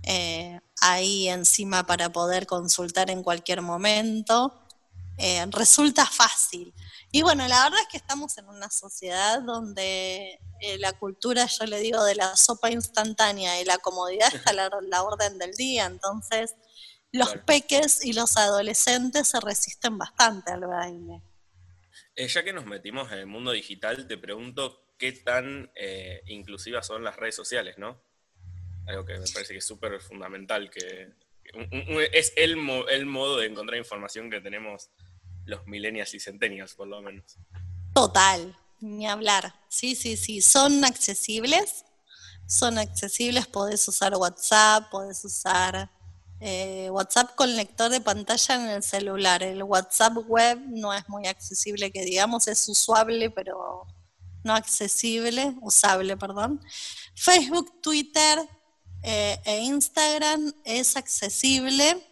[0.03, 4.61] eh, ahí encima para poder consultar en cualquier momento.
[5.17, 6.73] Eh, resulta fácil.
[7.15, 11.65] Y bueno, la verdad es que estamos en una sociedad donde eh, la cultura, yo
[11.65, 15.85] le digo, de la sopa instantánea y la comodidad está a la, orden del día,
[15.85, 16.55] entonces
[17.13, 21.21] los peques y los adolescentes se resisten bastante al baile.
[22.17, 25.71] Eh, ya que nos metimos en el mundo digital, te pregunto qué tan
[26.25, 27.97] inclusivas son las redes sociales, ¿no?
[28.87, 31.13] Algo que me parece que es súper fundamental, que
[32.11, 32.57] es el,
[32.89, 34.89] el modo de encontrar información que tenemos
[35.45, 37.37] los millennials y centennials, por lo menos.
[37.93, 39.53] Total, ni hablar.
[39.69, 41.85] Sí, sí, sí, son accesibles,
[42.47, 45.89] son accesibles, podés usar WhatsApp, podés usar
[46.39, 49.43] eh, WhatsApp con lector de pantalla en el celular.
[49.43, 53.87] El WhatsApp web no es muy accesible, que digamos es usable, pero
[54.43, 56.61] no accesible, usable, perdón.
[57.15, 58.47] Facebook, Twitter
[59.03, 62.03] eh, e Instagram es accesible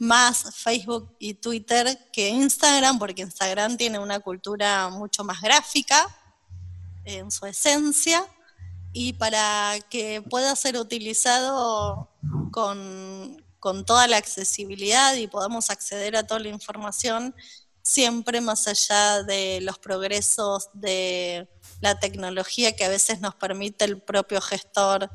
[0.00, 6.08] más Facebook y Twitter que Instagram, porque Instagram tiene una cultura mucho más gráfica
[7.04, 8.26] en su esencia
[8.94, 12.08] y para que pueda ser utilizado
[12.50, 13.44] con,
[13.84, 17.34] toda la accesibilidad y podamos acceder a toda la información,
[17.82, 21.46] siempre más allá de los progresos de
[21.82, 25.10] la tecnología que a veces nos permite el propio gestor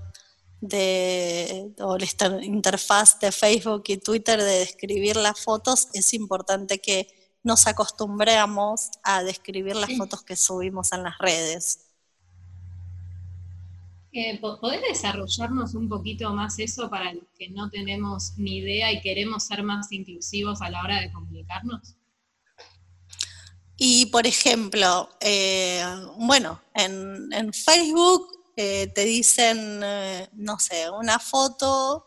[0.61, 7.07] de, o la interfaz de Facebook y Twitter de describir las fotos, es importante que
[7.43, 11.85] nos acostumbremos a describir las fotos que subimos en las redes.
[14.17, 19.01] Eh, ¿Podés desarrollarnos un poquito más eso para los que no tenemos ni idea y
[19.01, 21.95] queremos ser más inclusivos a la hora de comunicarnos?
[23.75, 25.83] Y por ejemplo, eh,
[26.17, 32.05] bueno, en, en, Facebook eh, te dicen, eh, no sé, una foto,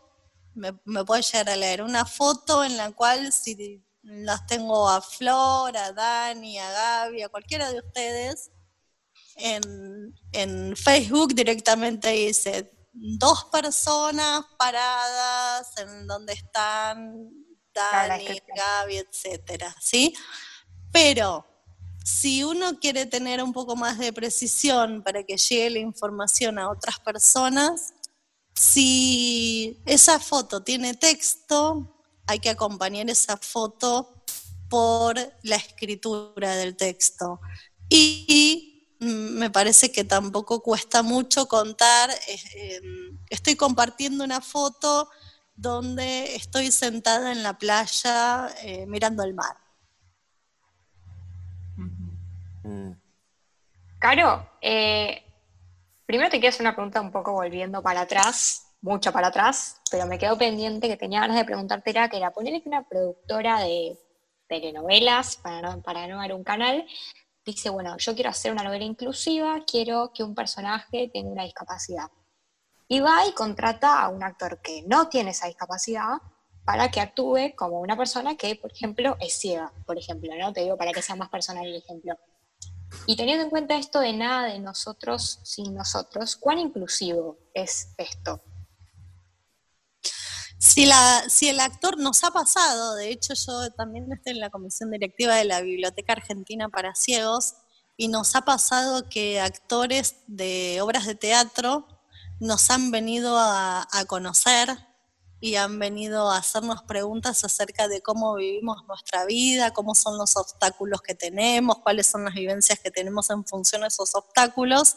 [0.55, 5.01] me, me puede llegar a leer, una foto en la cual si las tengo a
[5.01, 8.51] Flor, a Dani, a Gaby, a cualquiera de ustedes,
[9.35, 17.29] en, en Facebook directamente dice dos personas paradas en donde están
[17.73, 20.13] Dani, Gaby, etcétera, ¿sí?
[20.91, 21.45] Pero
[22.03, 26.69] si uno quiere tener un poco más de precisión para que llegue la información a
[26.69, 27.93] otras personas,
[28.53, 31.95] si esa foto tiene texto,
[32.27, 34.23] hay que acompañar esa foto
[34.69, 37.39] por la escritura del texto.
[37.89, 38.65] Y,
[38.99, 45.09] me parece que tampoco cuesta mucho contar, em, estoy compartiendo una foto
[45.55, 49.55] donde estoy sentada en la playa eh, mirando el mar
[52.69, 52.91] Mm.
[53.97, 55.23] Caro, eh,
[56.05, 60.05] primero te quiero hacer una pregunta un poco volviendo para atrás, mucho para atrás, pero
[60.05, 63.59] me quedó pendiente que tenía ganas de preguntarte era que era ponerle que una productora
[63.61, 63.97] de
[64.47, 66.85] telenovelas, para no, para un canal,
[67.43, 72.09] dice, bueno, yo quiero hacer una novela inclusiva, quiero que un personaje tenga una discapacidad.
[72.87, 76.17] Y va y contrata a un actor que no tiene esa discapacidad
[76.65, 80.53] para que actúe como una persona que, por ejemplo, es ciega, por ejemplo, ¿no?
[80.53, 82.15] Te digo para que sea más personal el ejemplo.
[83.05, 88.41] Y teniendo en cuenta esto de nada de nosotros sin nosotros, ¿cuán inclusivo es esto?
[90.57, 95.35] Si, el actor nos ha pasado, de hecho yo también estoy en la comisión directiva
[95.35, 97.55] de la Biblioteca Argentina para Ciegos,
[97.95, 101.87] y nos ha pasado que actores de obras de teatro
[102.39, 104.88] nos han venido a conocer
[105.41, 110.35] y han venido a hacernos preguntas acerca de cómo vivimos nuestra vida, cómo son los
[110.35, 114.95] obstáculos que tenemos, cuáles son las vivencias que tenemos en función de esos obstáculos.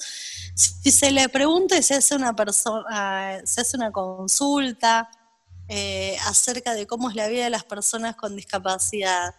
[0.54, 5.08] Si se le pregunta y se hace una persona, se hace una consulta
[5.68, 9.34] eh, acerca de cómo es la vida de las personas con discapacidad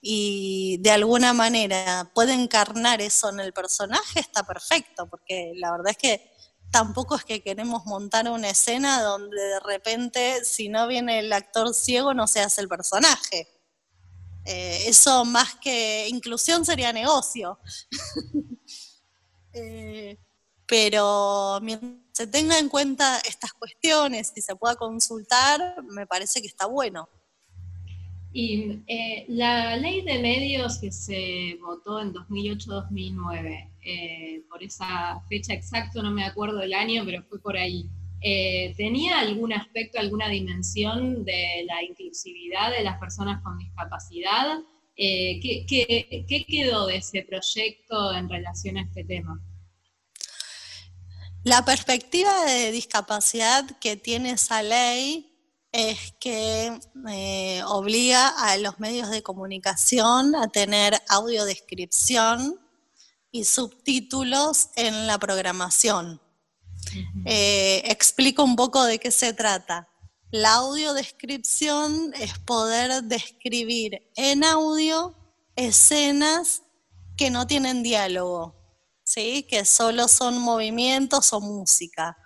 [0.00, 5.90] y de alguna manera puede encarnar eso en el personaje, está perfecto, porque la verdad
[5.90, 6.37] es que
[6.70, 11.74] tampoco es que queremos montar una escena donde de repente, si no viene el actor
[11.74, 13.48] ciego, no se hace el personaje.
[14.44, 17.58] Eh, eso más que inclusión sería negocio.
[19.52, 20.18] eh,
[20.66, 26.48] pero mientras se tenga en cuenta estas cuestiones y se pueda consultar, me parece que
[26.48, 27.08] está bueno.
[28.32, 35.54] Y eh, la ley de medios que se votó en 2008-2009, eh, por esa fecha
[35.54, 37.88] exacta, no me acuerdo el año, pero fue por ahí,
[38.20, 44.58] eh, ¿tenía algún aspecto, alguna dimensión de la inclusividad de las personas con discapacidad?
[45.00, 45.64] ¿qué,
[46.26, 49.40] qué quedó de ese proyecto en relación a este tema?
[51.44, 55.37] La perspectiva de discapacidad que tiene esa ley
[55.72, 62.58] es que eh, obliga a los medios de comunicación a tener audiodescripción
[63.30, 66.20] y subtítulos en la programación.
[67.26, 69.88] Eh, explico un poco de qué se trata.
[70.30, 75.14] La audiodescripción es poder describir en audio
[75.56, 76.62] escenas
[77.16, 78.58] que no tienen diálogo.
[79.08, 79.46] ¿sí?
[79.48, 82.18] que solo son movimientos o música.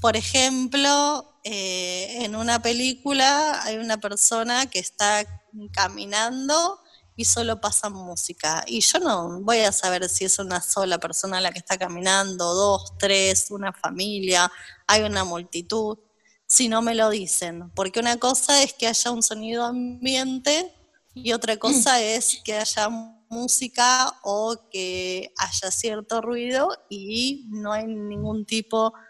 [0.00, 5.24] Por ejemplo, eh, en una película hay una persona que está
[5.72, 6.78] caminando
[7.16, 8.64] y solo pasa música.
[8.66, 12.52] Y yo no voy a saber si es una sola persona la que está caminando,
[12.52, 14.52] dos, tres, una familia,
[14.86, 15.96] hay una multitud,
[16.46, 17.70] si no me lo dicen.
[17.74, 20.74] Porque una cosa es que haya un sonido ambiente
[21.14, 22.90] y otra cosa es que haya
[23.30, 29.07] música o que haya cierto ruido y no hay ningún tipo de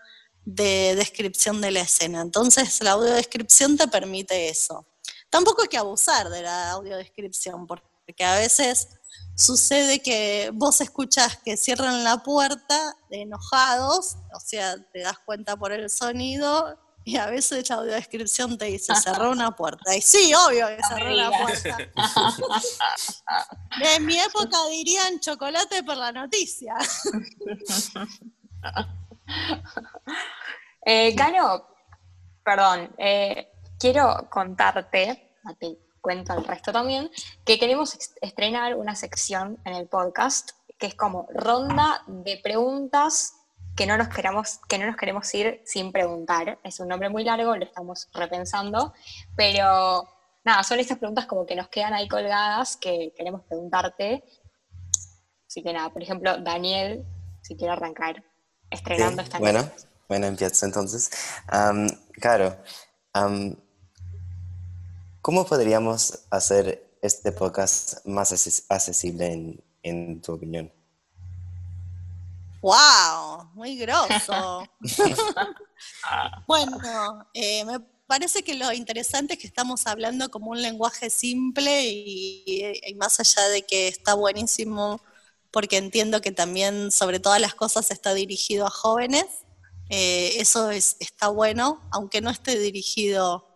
[0.55, 2.23] descripción de la escena.
[2.23, 4.87] Entonces la audiodescripción te permite eso.
[5.31, 8.89] Tampoco hay que abusar de la audiodescripción porque a veces
[9.37, 15.71] sucede que vos escuchás que cierran la puerta enojados, o sea, te das cuenta por
[15.71, 19.97] el sonido y a veces la audiodescripción te dice, cerró una puerta.
[19.97, 21.79] Y sí, obvio que cerró la puerta.
[23.97, 26.75] en mi época dirían chocolate por la noticia.
[30.91, 31.15] eh,
[32.43, 37.11] perdón, eh, quiero contarte, te cuento el resto también,
[37.45, 43.35] que queremos estrenar una sección en el podcast que es como ronda de preguntas
[43.77, 46.59] que no nos queramos, que no nos queremos ir sin preguntar.
[46.65, 48.95] Es un nombre muy largo, lo estamos repensando,
[49.37, 50.09] pero
[50.43, 54.25] nada, son estas preguntas como que nos quedan ahí colgadas que queremos preguntarte.
[55.47, 57.05] Así que nada, por ejemplo, Daniel,
[57.43, 58.25] si quiere arrancar
[58.71, 59.69] estrenando esta Bueno,
[60.09, 61.11] bueno, empiezo entonces.
[62.13, 62.57] claro,
[65.21, 68.33] ¿cómo podríamos hacer este podcast más
[68.69, 70.73] accesible en, en tu opinión?
[72.61, 73.51] ¡Wow!
[73.55, 74.65] Muy grosso.
[76.47, 76.79] bueno,
[77.33, 82.95] eh, me parece que lo interesante es que estamos hablando como un lenguaje simple y,
[82.97, 85.01] más allá de que está buenísimo,
[85.53, 89.27] porque entiendo que también sobre todas las cosas está dirigido a jóvenes,
[89.91, 93.47] eh, eso es, está bueno, aunque no esté dirigido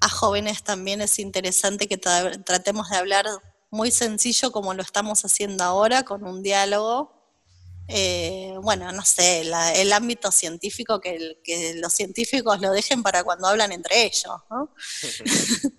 [0.00, 3.26] a jóvenes, también es interesante que tratemos de hablar
[3.70, 7.22] muy sencillo como lo estamos haciendo ahora, con un diálogo
[7.88, 11.36] eh, bueno, no sé, el ámbito científico, que,
[11.76, 14.72] los científicos lo dejen para cuando hablan entre ellos, ¿no?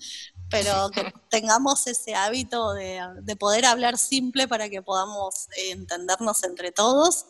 [0.50, 7.26] Pero que tengamos ese hábito de, poder hablar simple para que podamos entendernos entre todos.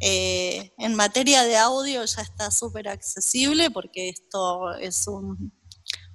[0.00, 5.52] Eh, en materia de audio ya está súper accesible porque esto es un,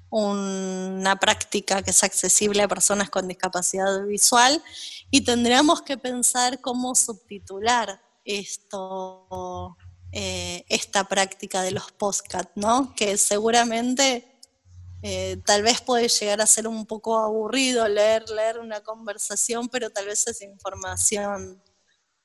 [0.09, 4.63] una práctica que es accesible a personas con discapacidad visual
[5.09, 9.75] y tendríamos que pensar cómo subtitular esto,
[10.11, 12.93] eh, esta práctica de los postcat, ¿no?
[12.95, 14.39] Que seguramente
[15.01, 19.89] eh, tal vez puede llegar a ser un poco aburrido leer, leer una conversación, pero
[19.89, 21.61] tal vez es información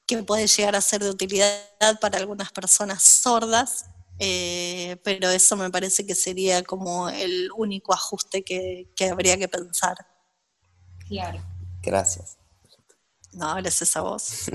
[0.08, 3.84] que puede llegar a ser de utilidad para algunas personas sordas
[4.18, 9.96] eh, pero eso me parece que sería como el único ajuste que, habría que pensar.
[11.06, 11.40] Claro.
[11.82, 12.36] Gracias.
[13.32, 14.48] No, gracias a vos.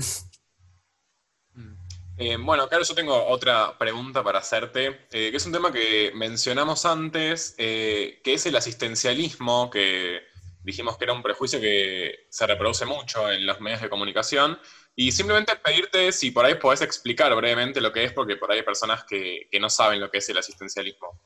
[2.16, 6.12] Eh, bueno, claro, yo tengo otra pregunta para hacerte, eh, que es un tema que
[6.14, 10.20] mencionamos antes, que es el asistencialismo, que
[10.62, 14.60] dijimos que era un prejuicio que se reproduce mucho en los medios de comunicación,
[14.96, 18.58] y simplemente pedirte si por ahí podés explicar brevemente lo que es, porque por ahí
[18.58, 21.18] hay personas que, no saben lo que es el asistencialismo.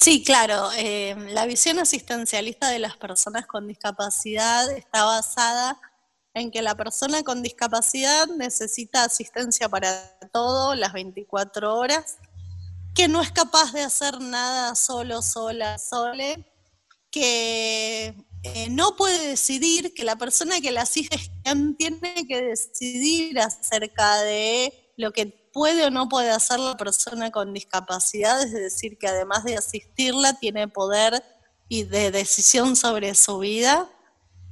[0.00, 0.70] Sí, claro.
[0.76, 5.80] Eh, la visión asistencialista de las personas con discapacidad está basada
[6.34, 12.18] en que la persona con discapacidad necesita asistencia para todo, las 24 horas,
[12.94, 16.44] que no es capaz de hacer nada solo, sola, sole,
[17.10, 18.14] que
[18.54, 21.18] eh, no puede decidir, que la persona que la asiste
[21.78, 27.54] tiene que decidir acerca de lo que puede o no puede hacer la persona con
[27.54, 31.22] discapacidad, es decir, que además de asistirla tiene poder
[31.68, 33.90] y de decisión sobre su vida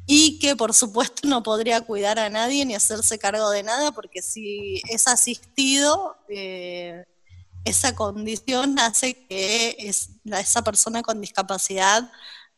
[0.07, 4.23] y que por supuesto no podría cuidar a nadie ni hacerse cargo de nada porque
[4.23, 7.05] si es asistido, eh,
[7.65, 12.11] esa condición hace que esa persona con discapacidad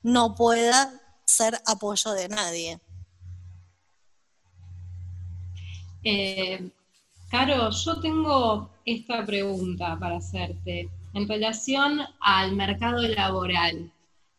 [0.02, 2.80] no pueda ser apoyo de nadie.
[6.02, 6.70] Eh,
[7.30, 13.92] Caro, yo tengo esta pregunta para hacerte en relación al mercado laboral.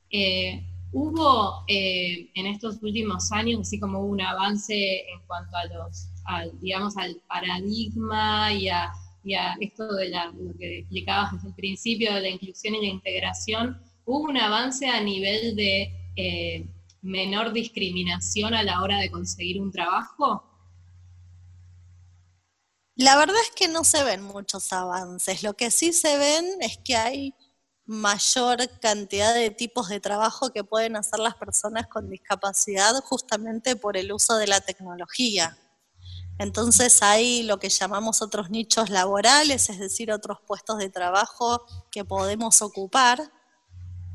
[0.10, 6.08] Eh, ¿Hubo eh, en estos últimos años, así como un avance en cuanto a los,
[6.60, 8.92] digamos, al paradigma y a,
[9.60, 14.22] esto de lo que explicabas desde el principio de la inclusión y la integración, hubo
[14.30, 15.94] un avance a nivel de
[17.02, 20.44] menor discriminación a la hora de conseguir un trabajo?
[22.96, 25.42] La verdad es que no se ven muchos avances.
[25.42, 27.34] Lo que sí se ven es que hay
[27.86, 33.98] mayor cantidad de tipos de trabajo que pueden hacer las personas con discapacidad justamente por
[33.98, 35.58] el uso de la tecnología.
[36.38, 42.06] Entonces hay lo que llamamos otros nichos laborales, es decir, otros puestos de trabajo que
[42.06, 43.32] podemos ocupar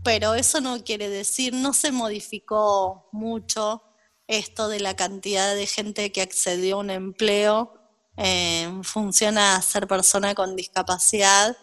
[0.05, 3.82] pero eso no quiere decir, no se modificó mucho
[4.26, 7.74] esto de la cantidad de gente que accedió a un empleo
[8.16, 11.57] en función a ser persona con discapacidad.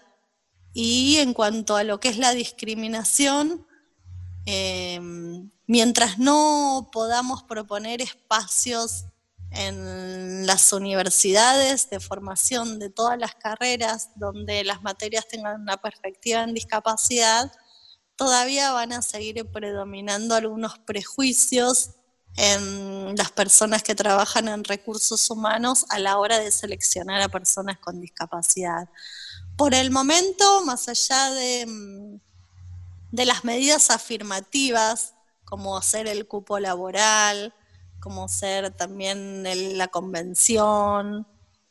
[0.73, 3.65] Y en cuanto a lo que es la discriminación,
[4.45, 9.05] em, mientras no podamos proponer espacios
[9.51, 16.43] en las universidades de formación de todas las carreras donde las materias tengan una perspectiva
[16.43, 17.51] en discapacidad,
[18.21, 21.89] todavía van a seguir predominando algunos prejuicios
[22.37, 27.79] en las personas que trabajan en recursos humanos a la hora de seleccionar a personas
[27.79, 28.87] con discapacidad.
[29.57, 32.19] Por el momento, más allá de, mm,
[33.25, 37.55] las medidas afirmativas, como hacer el cupo laboral,
[37.99, 39.41] como ser también
[39.79, 41.25] la convención,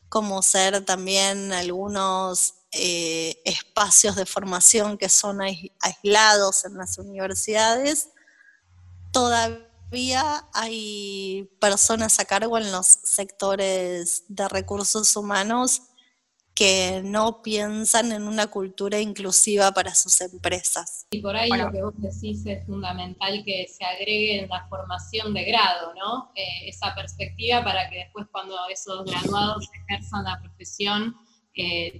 [0.08, 8.10] como ser también algunos eh, espacios de formación que son aislados en las universidades,
[9.12, 15.82] todavía hay personas a cargo en los sectores de recursos humanos
[16.54, 21.06] que no piensan en una cultura inclusiva para sus empresas.
[21.10, 25.32] Y por ahí lo que vos decís es fundamental que se agregue en la formación
[25.32, 26.30] de grado, ¿no?
[26.34, 31.16] Eh, esa perspectiva para que después cuando esos graduados ejerzan la profesión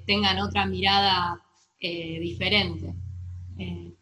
[0.07, 1.41] tengan otra mirada
[1.83, 2.95] eh, diferente.
[3.59, 3.95] Eh,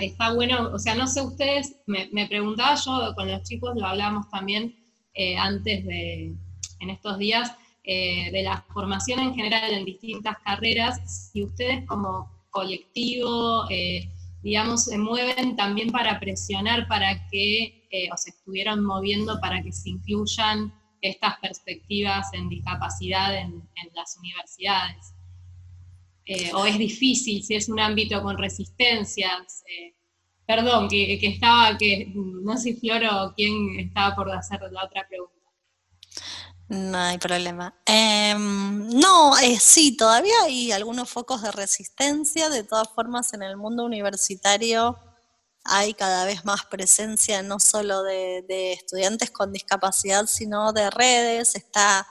[0.00, 4.30] está, bueno, o sea, no sé ustedes, me, preguntaba yo con los chicos, lo hablamos
[4.30, 4.74] también
[5.12, 6.34] eh, antes de,
[6.80, 7.54] en estos días,
[7.84, 13.66] de la formación en general en distintas carreras, si ustedes como colectivo,
[14.42, 19.88] digamos, se mueven también para presionar para que, o se estuvieron moviendo para que se
[19.88, 20.70] incluyan
[21.00, 23.62] estas perspectivas en discapacidad en,
[23.94, 25.14] las universidades.
[26.24, 29.64] Eh, o es difícil, si es un ámbito con resistencias.
[29.66, 29.94] Eh,
[30.46, 35.34] perdón, que, estaba, que no sé Floro quién estaba por hacer la otra pregunta.
[36.68, 37.74] No hay problema.
[37.86, 42.50] Em, no, eh, sí, todavía hay algunos focos de resistencia.
[42.50, 44.98] De todas formas, en el mundo universitario
[45.68, 51.54] hay cada vez más presencia no solo de, estudiantes con discapacidad, sino de redes.
[51.54, 52.06] Está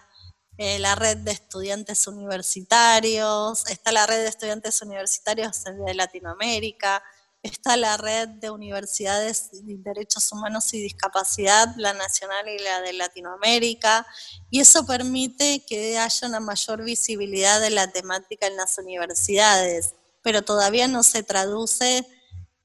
[0.58, 7.04] eh, la red de estudiantes universitarios, está la red de estudiantes universitarios de Latinoamérica,
[7.42, 12.94] está la red de universidades de derechos humanos y discapacidad, la nacional y la de
[12.94, 14.06] Latinoamérica,
[14.50, 20.42] y eso permite que haya una mayor visibilidad de la temática en las universidades, pero
[20.42, 22.06] todavía no se traduce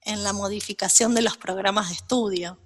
[0.05, 2.59] en la modificación de los programas de estudio.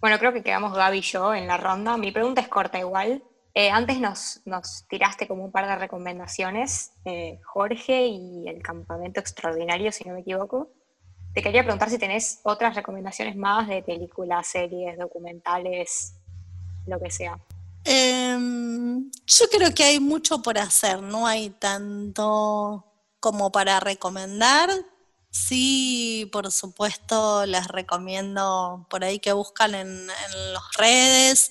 [0.00, 1.96] Bueno, creo que quedamos Gaby y yo en la ronda.
[1.96, 3.22] Mi pregunta es corta igual.
[3.54, 4.40] Eh, antes nos,
[4.88, 10.20] tiraste como un par de recomendaciones, eh, Jorge y el campamento extraordinario, si no me
[10.20, 10.70] equivoco.
[11.34, 16.14] Te quería preguntar si tenés otras recomendaciones más de películas, series, documentales,
[16.86, 17.38] lo que sea.
[17.84, 22.89] Em, yo creo que hay mucho por hacer, no hay tanto
[23.20, 24.70] como para recomendar.
[25.30, 31.50] Sí, por supuesto, les recomiendo por ahí que buscan en, las redes.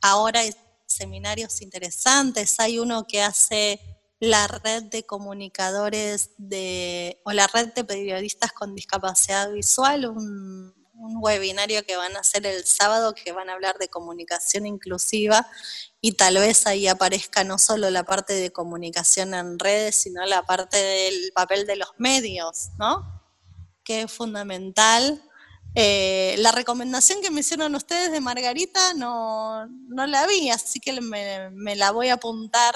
[0.00, 0.42] Ahora
[0.86, 2.58] seminarios interesantes.
[2.60, 3.80] Hay uno que hace
[4.18, 10.74] la red de comunicadores de, o la red de periodistas con discapacidad visual, un,
[11.18, 15.46] webinario que van a hacer el sábado que van a hablar de comunicación inclusiva
[16.06, 20.44] y tal vez ahí aparezca no solo la parte de comunicación en redes, sino la
[20.44, 23.24] parte del papel de los medios, ¿no?
[23.82, 25.20] Que es fundamental
[25.74, 31.74] eh, la recomendación que me hicieron ustedes de Margarita no, la vi, así que me,
[31.74, 32.74] la voy a apuntar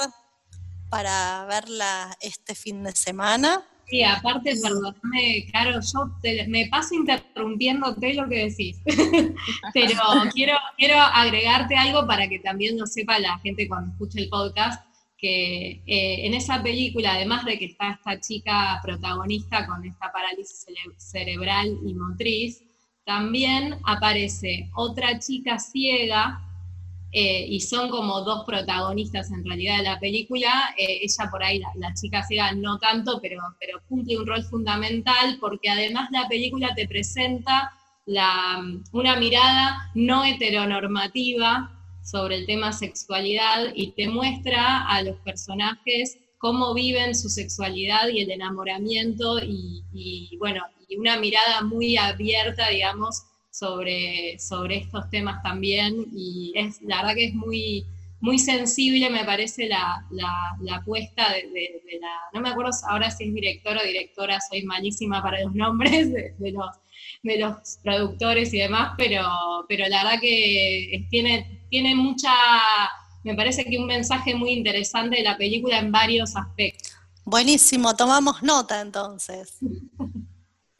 [0.91, 3.65] para verla este fin de semana.
[3.91, 6.11] Sí, aparte, perdóname, Caro, yo
[6.47, 8.81] me paso interrumpiéndote lo que decís,
[9.75, 10.01] pero
[10.33, 14.85] quiero, quiero agregarte algo para que también lo sepa la gente cuando escuche el podcast,
[15.19, 20.67] que eh, en esa película, además de que está esta chica protagonista con esta parálisis
[20.97, 22.63] cerebral y motriz,
[23.05, 26.41] también aparece otra chica ciega,
[27.13, 30.75] eh, y son como dos protagonistas en realidad de la película.
[30.77, 35.39] Eh, ella por ahí, la, chica ciega, no tanto, pero, pero cumple un rol fundamental
[35.41, 37.73] porque además la película te presenta
[38.07, 46.17] la, una mirada no heteronormativa sobre el tema sexualidad y te muestra a los personajes
[46.39, 52.69] cómo viven su sexualidad y el enamoramiento y, y bueno, y una mirada muy abierta,
[52.69, 56.07] digamos, sobre, sobre estos temas también.
[56.15, 57.87] Y es, la verdad que es muy,
[58.21, 62.09] muy sensible, me parece, la, la, apuesta de, la.
[62.33, 66.35] No me acuerdo ahora si es director o directora, soy malísima para los nombres de,
[66.53, 66.77] los,
[67.23, 69.25] de los productores y demás, pero,
[69.69, 72.33] pero la verdad que tiene, tiene mucha.
[73.23, 76.93] Me parece que un mensaje muy interesante de la película en varios aspectos.
[77.25, 79.59] Buenísimo, tomamos nota entonces.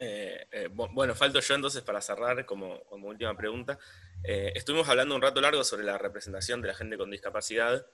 [0.03, 3.77] Eh, eh, bueno, falto yo entonces para cerrar como, última pregunta.
[4.23, 7.85] Eh, estuvimos hablando un rato largo sobre la representación de la gente con discapacidad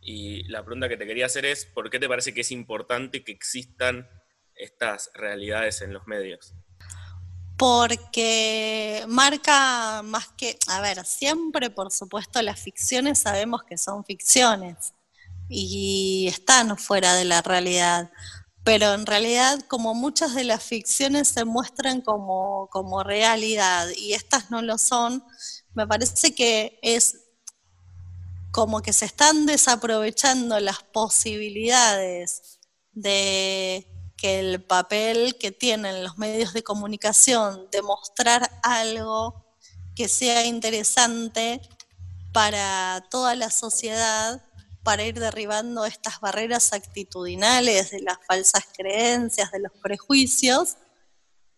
[0.00, 3.24] y la pregunta que te quería hacer es, ¿por qué te parece que es importante
[3.24, 4.08] que existan
[4.54, 6.54] estas realidades en los medios?
[7.56, 14.94] Porque marca más que, a ver, siempre por supuesto las ficciones sabemos que son ficciones
[15.48, 18.12] y están fuera de la realidad
[18.68, 22.68] pero en realidad como muchas de las ficciones se muestran como,
[23.02, 25.24] realidad y estas no lo son,
[25.72, 27.16] me parece que es
[28.50, 32.58] como que se están desaprovechando las posibilidades
[32.92, 33.86] de
[34.18, 39.46] que el papel que tienen los medios de comunicación de mostrar algo
[39.96, 41.62] que sea interesante
[42.34, 44.42] para toda la sociedad
[44.82, 50.76] para ir derribando estas barreras actitudinales de las falsas creencias, de los prejuicios,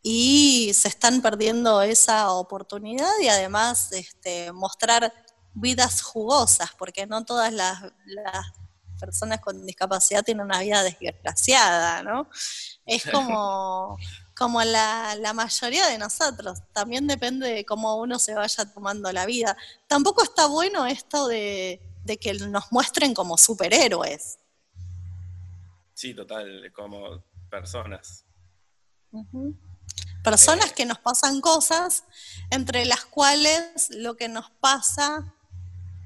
[0.03, 5.13] y se están perdiendo esa oportunidad y además este, mostrar
[5.53, 7.83] vidas jugosas, porque no todas las,
[8.99, 12.29] personas con discapacidad tienen una vida desgraciada, ¿no?
[12.85, 13.97] Es como,
[14.37, 19.25] como la, la, mayoría de nosotros, también depende de cómo uno se vaya tomando la
[19.25, 19.57] vida.
[19.87, 21.81] Tampoco está bueno esto de,
[22.11, 24.41] de que nos muestren como superhéroes.
[25.95, 28.25] Sí, total, como personas.
[30.25, 30.75] Personas eh.
[30.75, 32.03] que nos pasan cosas,
[32.51, 35.37] entre las cuales lo que nos pasa,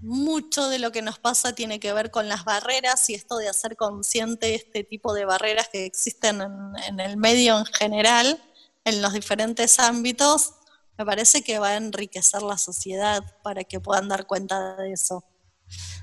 [0.03, 3.49] mucho de lo que nos pasa tiene que ver con las barreras y esto de
[3.49, 8.43] hacer consciente este tipo de barreras que existen en, en el medio en general,
[8.85, 10.53] en los diferentes ámbitos,
[10.99, 15.25] Me parece que va a enriquecer la sociedad para que puedan dar cuenta de eso.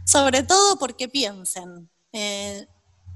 [0.06, 2.68] Sobre todo porque piensen, eh,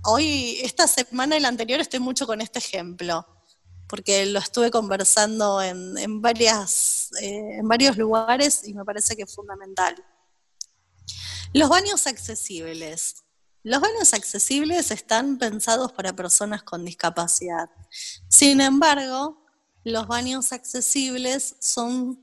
[0.03, 3.25] hoy, esta semana y la anterior estoy mucho con este ejemplo,
[3.87, 9.33] porque lo estuve conversando en, varias, eh, en varios lugares y me parece que es
[9.33, 9.95] fundamental.
[11.53, 13.23] Los baños accesibles.
[13.63, 17.69] Los baños accesibles están pensados para personas con discapacidad.
[18.27, 19.43] Sin embargo,
[19.83, 22.21] los baños accesibles son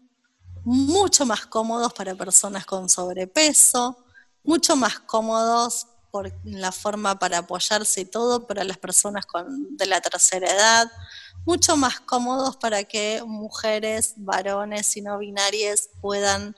[0.64, 4.01] mucho más cómodos para personas con sobrepeso,
[4.45, 9.86] mucho más cómodos por la forma para apoyarse y todo para las personas con, de
[9.86, 10.93] la tercera edad,
[11.47, 16.55] mucho más cómodos para que mujeres, varones y no binarias puedan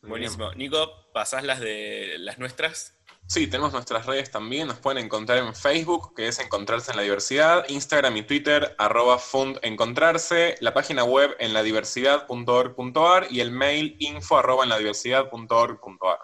[0.00, 0.54] Buenísimo.
[0.54, 2.95] Nico, ¿pasás las de las nuestras?
[3.28, 7.02] Sí, tenemos nuestras redes también, nos pueden encontrar en Facebook, que es Encontrarse en la
[7.02, 14.38] Diversidad, Instagram y Twitter, arroba fundencontrarse, la página web en ladiversidad.org.ar y el mail info
[14.38, 16.18] arroba en ladiversidad.org.ar.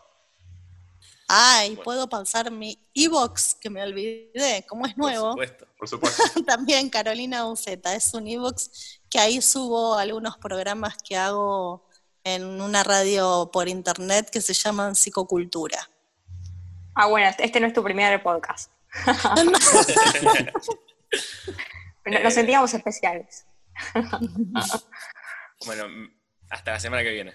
[1.26, 5.34] Ay, puedo pasar mi e-box, que me olvidé, como es nuevo.
[5.34, 6.22] Por supuesto, por supuesto.
[6.46, 11.84] también Carolina Uceta, es un e-box que ahí subo algunos programas que hago
[12.22, 15.91] en una radio por internet que se llaman Psicocultura.
[16.94, 18.70] Ah, bueno, este no es tu primer podcast.
[22.04, 23.46] Nos sentíamos especiales.
[25.66, 25.84] bueno,
[26.50, 27.34] hasta la semana que viene.